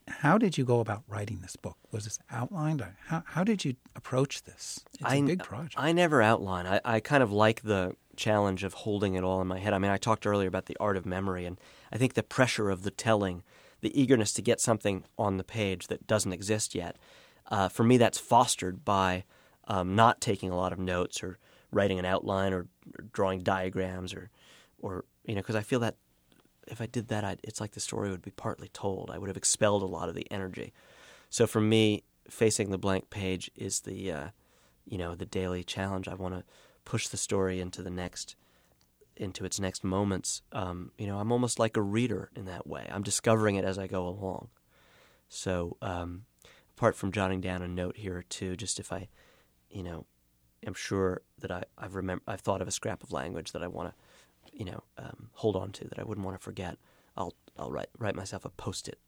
[0.07, 1.77] How did you go about writing this book?
[1.91, 2.83] Was this outlined?
[3.05, 4.83] How, how did you approach this?
[4.95, 5.75] It's I, a big project.
[5.77, 6.65] I never outline.
[6.65, 9.73] I, I kind of like the challenge of holding it all in my head.
[9.73, 11.59] I mean, I talked earlier about the art of memory, and
[11.91, 13.43] I think the pressure of the telling,
[13.81, 16.97] the eagerness to get something on the page that doesn't exist yet,
[17.49, 19.25] uh, for me, that's fostered by
[19.67, 21.37] um, not taking a lot of notes or
[21.71, 24.29] writing an outline or, or drawing diagrams or,
[24.79, 25.95] or you know, because I feel that
[26.67, 29.09] if I did that, I'd, it's like the story would be partly told.
[29.09, 30.73] I would have expelled a lot of the energy.
[31.29, 34.27] So for me, facing the blank page is the, uh,
[34.85, 36.07] you know, the daily challenge.
[36.07, 36.43] I want to
[36.85, 38.35] push the story into the next,
[39.17, 40.41] into its next moments.
[40.51, 42.87] Um, you know, I'm almost like a reader in that way.
[42.91, 44.49] I'm discovering it as I go along.
[45.29, 46.23] So um,
[46.75, 49.07] apart from jotting down a note here or two, just if I,
[49.69, 50.05] you know,
[50.65, 53.67] am sure that I, I've remember I've thought of a scrap of language that I
[53.67, 56.77] want to, you know, um, hold on to that I wouldn't want to forget.
[57.15, 58.99] I'll I'll write write myself a post it,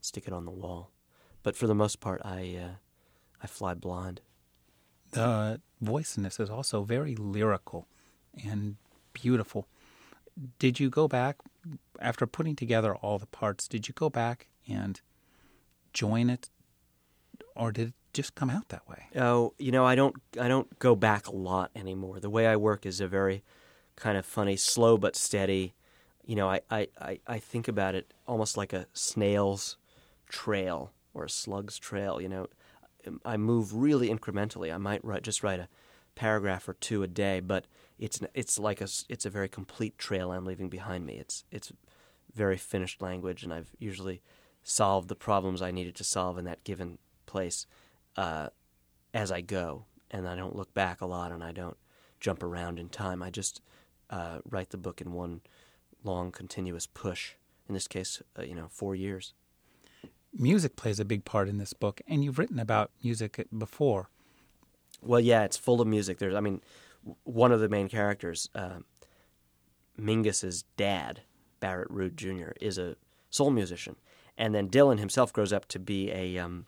[0.00, 0.90] stick it on the wall.
[1.42, 2.74] But for the most part, I uh,
[3.42, 4.20] I fly blind.
[5.12, 7.86] The voice in this is also very lyrical
[8.44, 8.76] and
[9.20, 9.66] beautiful.
[10.58, 11.36] Did you go back
[12.00, 13.66] after putting together all the parts?
[13.68, 15.00] Did you go back and
[15.92, 16.50] join it,
[17.54, 19.06] or did it just come out that way?
[19.16, 22.20] Oh, you know, I don't I don't go back a lot anymore.
[22.20, 23.42] The way I work is a very
[23.96, 25.74] kind of funny, slow but steady.
[26.24, 29.76] You know, I, I, I, I think about it almost like a snail's
[30.28, 32.20] trail or a slug's trail.
[32.20, 32.46] You know,
[33.24, 34.74] I move really incrementally.
[34.74, 35.68] I might write just write a
[36.14, 37.66] paragraph or two a day, but
[37.98, 41.14] it's it's like a it's a very complete trail I'm leaving behind me.
[41.18, 41.72] It's it's
[42.34, 44.22] very finished language, and I've usually
[44.62, 47.66] solved the problems I needed to solve in that given place
[48.16, 48.48] uh,
[49.14, 51.76] as I go, and I don't look back a lot, and I don't
[52.20, 53.22] jump around in time.
[53.22, 53.60] I just
[54.10, 55.40] uh, write the book in one
[56.04, 57.32] long, continuous push.
[57.68, 59.32] In this case, uh, you know, four years.
[60.32, 64.10] Music plays a big part in this book, and you've written about music before.
[65.02, 66.18] Well, yeah, it's full of music.
[66.18, 66.60] There's, I mean,
[67.24, 68.80] one of the main characters, uh,
[69.96, 71.22] Mingus's dad,
[71.60, 72.96] Barrett Rude Jr., is a
[73.30, 73.96] soul musician,
[74.36, 76.66] and then Dylan himself grows up to be a um,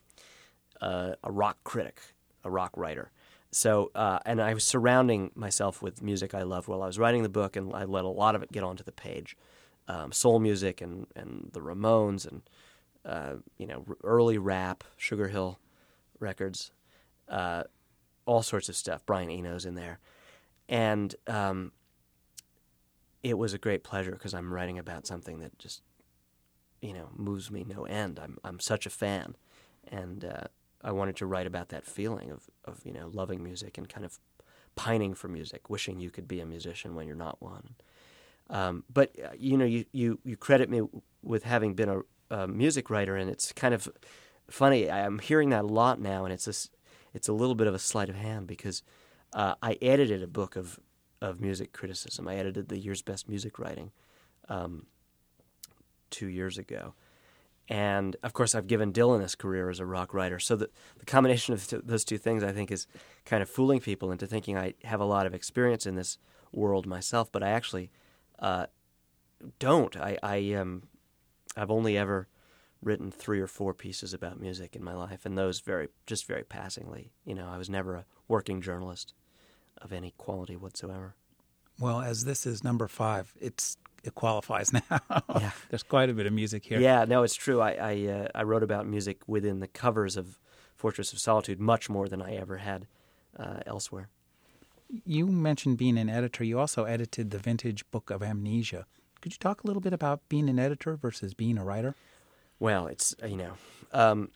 [0.81, 2.01] uh, a rock critic,
[2.45, 3.11] a rock writer.
[3.51, 7.23] So, uh, and I was surrounding myself with music I loved while I was writing
[7.23, 9.37] the book, and I let a lot of it get onto the page.
[9.87, 12.43] Um, soul music and, and the Ramones and,
[13.07, 15.59] uh, you know, early rap, Sugar Hill
[16.21, 16.73] records,
[17.29, 17.63] uh,
[18.27, 19.07] all sorts of stuff.
[19.07, 19.99] Brian Eno's in there.
[20.69, 21.73] And um,
[23.23, 25.83] it was a great pleasure because I'm writing about something that just,
[26.81, 28.21] you know, moves me no end.
[28.23, 29.37] I'm, I'm such a fan.
[29.91, 30.49] And uh,
[30.83, 34.05] I wanted to write about that feeling of, of you know loving music and kind
[34.05, 34.19] of
[34.77, 37.75] pining for music, wishing you could be a musician when you're not one.
[38.51, 40.83] Um, but uh, you know, you, you you credit me
[41.23, 42.01] with having been a,
[42.35, 43.89] a, music writer, and it's kind of
[44.49, 44.91] funny.
[44.91, 46.55] I'm hearing that a lot now, and it's a,
[47.13, 48.83] it's a little bit of a sleight of hand because
[49.33, 50.79] uh, I edited a book of
[51.21, 52.29] of music criticism.
[52.29, 53.91] I edited the year's best music writing
[54.49, 54.87] um,
[56.11, 56.95] two years ago.
[57.69, 60.39] And of course, I've given Dylan his career as a rock writer.
[60.39, 62.87] So the, the combination of th- those two things, I think, is
[63.27, 66.19] kind of fooling people into thinking I have a lot of experience in this
[66.53, 67.91] world myself, but I actually
[68.39, 68.67] uh,
[69.59, 69.97] don't.
[69.97, 70.85] I, I um,
[71.57, 72.29] I've only ever
[72.83, 76.45] written three or four pieces about music in my life, and those very just very
[76.45, 77.13] passingly.
[77.25, 79.15] You know, I was never a working journalist
[79.79, 81.15] of any quality whatsoever.
[81.81, 85.01] Well, as this is number five, it's it qualifies now.
[85.11, 85.51] Yeah.
[85.71, 86.81] There's quite a bit of music here.
[86.81, 87.61] Yeah, no, it's true.
[87.61, 90.39] I I, uh, I wrote about music within the covers of
[90.77, 92.87] Fortress of Solitude much more than I ever had
[93.37, 94.09] uh, elsewhere.
[95.05, 96.45] You mentioned being an editor.
[96.45, 98.87] You also edited the vintage book of Amnesia.
[99.21, 101.95] Could you talk a little bit about being an editor versus being a writer?
[102.61, 103.53] Well, it's you know,
[103.93, 104.31] um,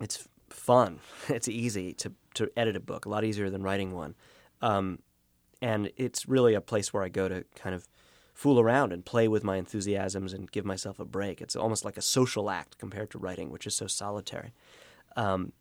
[0.00, 1.00] it's fun.
[1.28, 4.14] It's easy to to edit a book, a lot easier than writing one,
[4.62, 5.00] um,
[5.60, 7.88] and it's really a place where I go to kind of
[8.38, 11.40] fool around and play with my enthusiasms and give myself a break.
[11.40, 14.52] It's almost like a social act compared to writing, which is so solitary.
[15.16, 15.52] Um,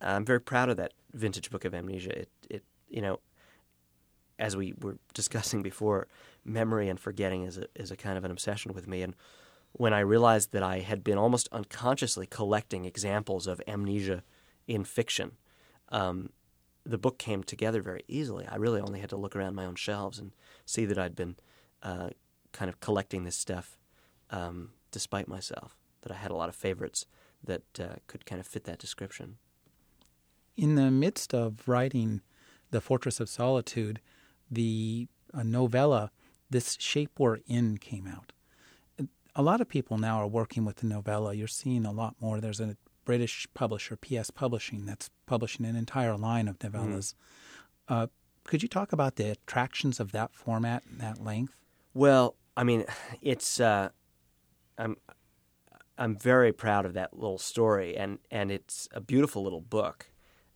[0.00, 2.20] I'm very proud of that vintage book of amnesia.
[2.20, 3.20] It, it, you know,
[4.38, 6.08] as we were discussing before,
[6.44, 9.02] memory and forgetting is a, is a kind of an obsession with me.
[9.02, 9.14] And
[9.72, 14.22] when I realized that I had been almost unconsciously collecting examples of amnesia
[14.66, 15.32] in fiction,
[15.90, 16.30] um,
[16.84, 18.46] the book came together very easily.
[18.46, 20.32] I really only had to look around my own shelves and
[20.64, 21.36] see that I'd been
[21.82, 22.10] uh,
[22.52, 23.78] kind of collecting this stuff
[24.30, 27.06] um, despite myself, that I had a lot of favorites
[27.44, 29.36] that uh, could kind of fit that description.
[30.56, 32.22] In the midst of writing
[32.70, 34.00] The Fortress of Solitude,
[34.50, 36.10] the uh, novella,
[36.50, 38.32] This Shape We're In, came out.
[39.38, 41.32] A lot of people now are working with the novella.
[41.32, 42.40] You're seeing a lot more.
[42.40, 47.14] There's a British publisher, PS Publishing, that's publishing an entire line of novellas.
[47.14, 47.94] Mm-hmm.
[47.94, 48.06] Uh,
[48.42, 51.54] could you talk about the attractions of that format and that length?
[51.94, 52.84] Well, I mean,
[53.22, 53.90] it's uh,
[54.76, 54.96] I'm
[55.96, 60.10] I'm very proud of that little story, and and it's a beautiful little book.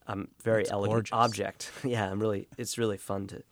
[0.09, 1.13] I'm very it's elegant gorgeous.
[1.13, 1.71] object.
[1.85, 2.49] yeah, I'm really.
[2.59, 3.45] It's really fun to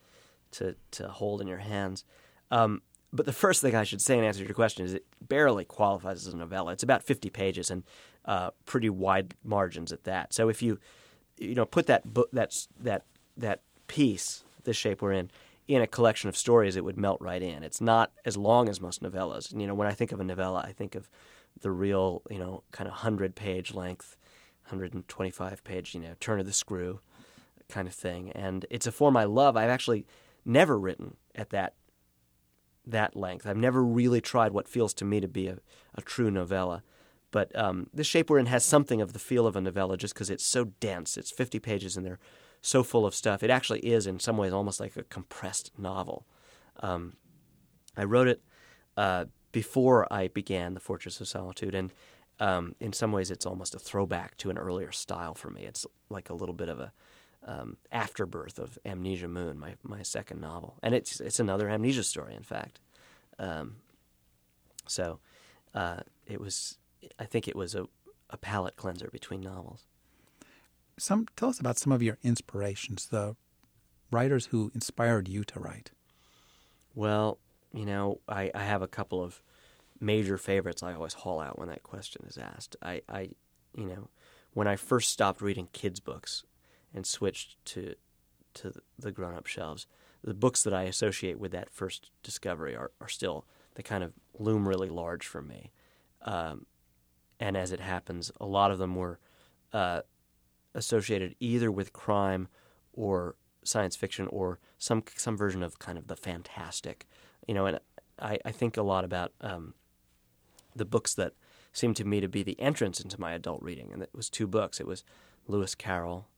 [0.52, 2.04] to to hold in your hands.
[2.50, 5.04] Um, but the first thing I should say in answer to your question is it
[5.20, 6.72] barely qualifies as a novella.
[6.72, 7.82] It's about 50 pages and
[8.24, 10.32] uh, pretty wide margins at that.
[10.32, 10.78] So if you
[11.38, 13.04] you know put that book that's that
[13.36, 15.30] that piece, the shape we're in,
[15.66, 17.62] in a collection of stories, it would melt right in.
[17.62, 19.50] It's not as long as most novellas.
[19.52, 21.08] And, you know, when I think of a novella, I think of
[21.60, 24.16] the real, you know, kind of hundred page length,
[24.64, 27.00] 125 page, you know, turn of the screw
[27.68, 28.30] kind of thing.
[28.32, 29.56] And it's a form I love.
[29.56, 30.06] I've actually
[30.44, 31.74] never written at that
[32.86, 33.46] that length.
[33.46, 35.58] I've never really tried what feels to me to be a,
[35.94, 36.82] a true novella.
[37.30, 40.14] But um, The Shape We're In has something of the feel of a novella just
[40.14, 41.16] because it's so dense.
[41.16, 42.18] It's 50 pages and they're
[42.60, 43.42] so full of stuff.
[43.42, 46.26] It actually is, in some ways, almost like a compressed novel.
[46.80, 47.14] Um,
[47.96, 48.42] I wrote it
[48.96, 51.92] uh, before I began The Fortress of Solitude, and
[52.38, 55.64] um, in some ways, it's almost a throwback to an earlier style for me.
[55.64, 56.92] It's like a little bit of a
[57.46, 62.34] um, afterbirth of Amnesia Moon, my my second novel, and it's it's another amnesia story,
[62.34, 62.80] in fact.
[63.38, 63.76] Um,
[64.86, 65.20] so
[65.74, 66.78] uh, it was,
[67.18, 67.86] I think, it was a,
[68.28, 69.86] a palate cleanser between novels.
[70.98, 73.36] Some tell us about some of your inspirations, the
[74.10, 75.92] writers who inspired you to write.
[76.94, 77.38] Well,
[77.72, 79.42] you know, I, I have a couple of
[80.00, 82.76] major favorites I always haul out when that question is asked.
[82.82, 83.30] I, I
[83.74, 84.08] you know,
[84.52, 86.42] when I first stopped reading kids' books
[86.94, 87.94] and switched to
[88.52, 89.86] to the grown up shelves,
[90.24, 94.12] the books that I associate with that first discovery are, are still they kind of
[94.38, 95.70] loom really large for me.
[96.22, 96.66] Um,
[97.38, 99.18] and as it happens, a lot of them were
[99.72, 100.00] uh,
[100.74, 102.48] associated either with crime
[102.92, 107.06] or science fiction or some some version of kind of the fantastic.
[107.46, 107.80] You know, and
[108.20, 109.74] I, I think a lot about um,
[110.74, 111.32] the books that
[111.72, 114.46] seemed to me to be the entrance into my adult reading, and it was two
[114.46, 114.80] books.
[114.80, 115.04] It was
[115.46, 116.28] Lewis Carroll,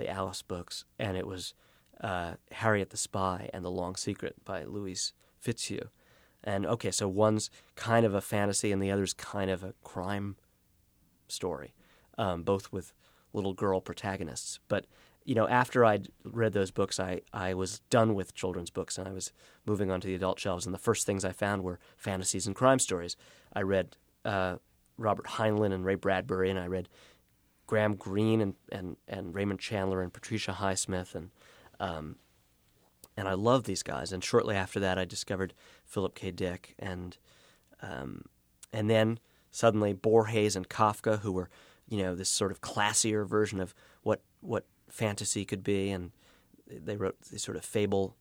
[0.00, 1.54] the Alice books, and it was
[2.00, 5.88] uh, Harriet the Spy and the Long Secret by Louise Fitzhugh.
[6.42, 10.36] And okay, so one's kind of a fantasy, and the other's kind of a crime
[11.28, 11.74] story,
[12.16, 12.94] um, both with
[13.32, 14.58] little girl protagonists.
[14.68, 14.86] But
[15.24, 19.06] you know, after I'd read those books, I, I was done with children's books and
[19.06, 19.32] I was
[19.66, 20.64] moving on to the adult shelves.
[20.64, 23.16] And the first things I found were fantasies and crime stories.
[23.52, 24.56] I read uh,
[24.96, 26.88] Robert Heinlein and Ray Bradbury, and I read
[27.70, 31.30] Graham Greene and, and, and Raymond Chandler and Patricia Highsmith, and
[31.78, 32.16] um,
[33.16, 34.12] and I love these guys.
[34.12, 35.54] And shortly after that, I discovered
[35.84, 36.32] Philip K.
[36.32, 37.16] Dick, and
[37.80, 38.24] um,
[38.72, 39.20] and then
[39.52, 41.48] suddenly Borges and Kafka, who were
[41.88, 46.10] you know this sort of classier version of what what fantasy could be, and
[46.66, 48.16] they wrote these sort of fable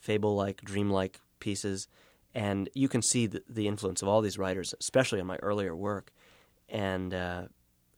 [0.00, 1.86] fable-like, dreamlike pieces,
[2.34, 5.76] and you can see the, the influence of all these writers, especially on my earlier
[5.76, 6.12] work.
[6.68, 7.42] And uh,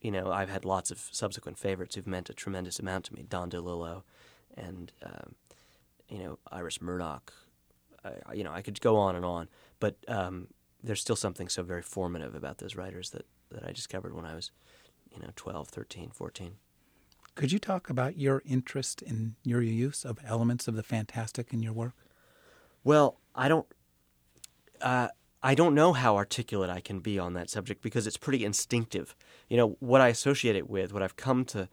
[0.00, 3.24] you know, I've had lots of subsequent favorites who've meant a tremendous amount to me.
[3.28, 4.02] Don DeLillo,
[4.56, 5.34] and um,
[6.08, 7.32] you know, Iris Murdoch.
[8.04, 9.48] I, you know, I could go on and on,
[9.80, 10.48] but um,
[10.82, 14.34] there's still something so very formative about those writers that, that I discovered when I
[14.34, 14.50] was,
[15.12, 16.52] you know, 12, 13, 14.
[17.34, 21.62] Could you talk about your interest in your use of elements of the fantastic in
[21.62, 21.94] your work?
[22.84, 23.66] Well, I don't.
[24.80, 25.08] Uh,
[25.42, 29.14] I don't know how articulate I can be on that subject because it's pretty instinctive.
[29.48, 31.68] You know, what I associate it with, what I've come to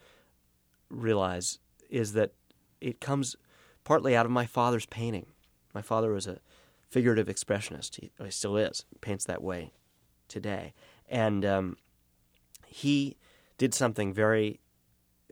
[0.89, 1.59] realize
[1.89, 2.33] is that
[2.79, 3.35] it comes
[3.83, 5.27] partly out of my father's painting.
[5.73, 6.39] My father was a
[6.89, 7.95] figurative expressionist.
[7.99, 9.71] He, he still is, paints that way
[10.27, 10.73] today.
[11.09, 11.77] And um,
[12.67, 13.17] he
[13.57, 14.59] did something very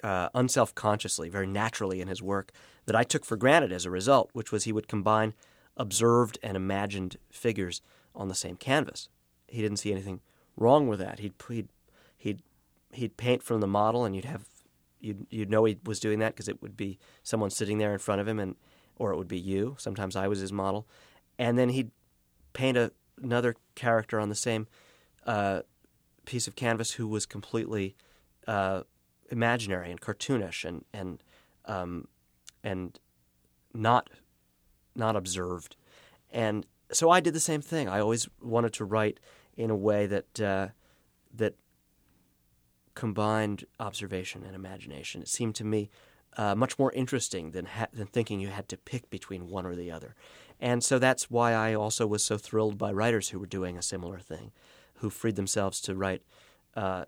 [0.03, 2.51] uh, unself consciously, very naturally in his work
[2.85, 5.33] that I took for granted as a result, which was he would combine
[5.77, 7.81] observed and imagined figures
[8.15, 9.09] on the same canvas.
[9.47, 10.21] He didn't see anything
[10.55, 11.19] wrong with that.
[11.19, 11.69] He'd he'd
[12.17, 12.41] he'd,
[12.91, 14.45] he'd paint from the model, and you'd have
[14.99, 17.99] you'd you'd know he was doing that because it would be someone sitting there in
[17.99, 18.55] front of him, and
[18.97, 19.75] or it would be you.
[19.79, 20.87] Sometimes I was his model,
[21.37, 21.91] and then he'd
[22.53, 22.91] paint a,
[23.21, 24.67] another character on the same
[25.25, 25.61] uh,
[26.25, 27.95] piece of canvas who was completely
[28.47, 28.83] uh,
[29.29, 31.23] imaginary and cartoonish and and
[31.65, 32.07] um,
[32.63, 32.99] and
[33.73, 34.09] not
[34.95, 35.75] not observed.
[36.31, 37.87] And so I did the same thing.
[37.87, 39.19] I always wanted to write
[39.55, 40.67] in a way that uh,
[41.33, 41.55] that
[42.95, 45.21] combined observation and imagination.
[45.21, 45.89] It seemed to me
[46.37, 49.75] uh, much more interesting than ha- than thinking you had to pick between one or
[49.75, 50.15] the other.
[50.59, 53.81] And so that's why I also was so thrilled by writers who were doing a
[53.81, 54.51] similar thing,
[54.95, 56.21] who freed themselves to write
[56.75, 57.05] uh,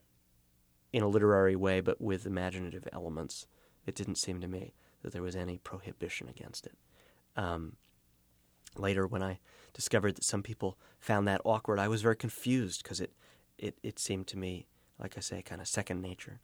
[0.91, 3.47] in a literary way but with imaginative elements.
[3.85, 6.77] It didn't seem to me that there was any prohibition against it.
[7.35, 7.73] Um,
[8.79, 9.39] later, when I
[9.73, 13.13] discovered that some people found that awkward, I was very confused because it,
[13.57, 14.67] it, it seemed to me,
[14.99, 16.39] like I say, kind of second nature.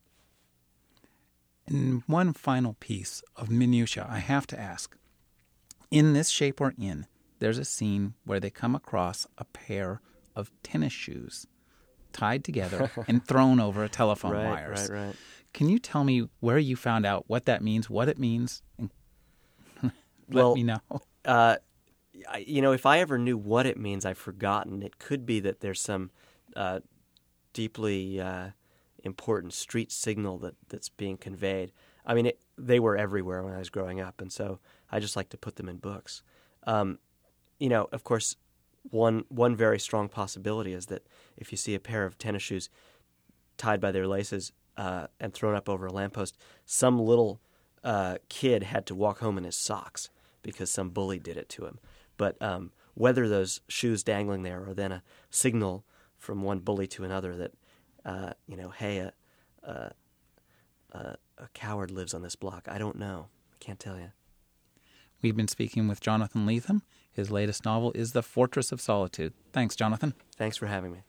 [1.68, 4.96] And one final piece of minutia I have to ask.
[5.90, 7.06] In This Shape We're In,
[7.40, 10.02] there's a scene where they come across a pair
[10.36, 11.48] of tennis shoes
[12.14, 14.90] tied together and thrown over a telephone right, wires.
[14.90, 15.16] Right, right.
[15.54, 18.62] Can you tell me where you found out what that means, what it means?
[19.84, 19.92] Let
[20.30, 20.80] well, me know.
[21.26, 21.58] Uh,
[22.46, 24.82] you know, if I ever knew what it means, I've forgotten.
[24.84, 26.12] It could be that there's some
[26.56, 26.80] uh,
[27.54, 28.50] deeply uh,
[29.04, 31.72] important street signal that, that's being conveyed.
[32.06, 34.60] I mean, it, they were everywhere when I was growing up, and so
[34.92, 36.24] I just like to put them in books.
[36.64, 37.00] Um,
[37.60, 38.36] you know, of course,
[38.90, 41.06] one one very strong possibility is that
[41.38, 42.70] if you see a pair of tennis shoes
[43.58, 47.40] tied by their laces uh, and thrown up over a lamppost, some little
[47.84, 50.10] uh, kid had to walk home in his socks
[50.42, 51.80] because some bully did it to him.
[52.22, 55.02] But um, whether those shoes dangling there are then a
[55.32, 55.86] signal
[56.20, 57.52] from one bully to another that,
[58.06, 59.14] uh, you know, hey, a,
[59.64, 59.92] a,
[60.92, 63.26] a, a coward lives on this block, I don't know.
[63.52, 64.12] I can't tell you.
[65.24, 66.84] We've been speaking with Jonathan Lethem.
[67.12, 69.34] His latest novel is The Fortress of Solitude.
[69.52, 70.14] Thanks, Jonathan.
[70.36, 71.00] Thanks for having me.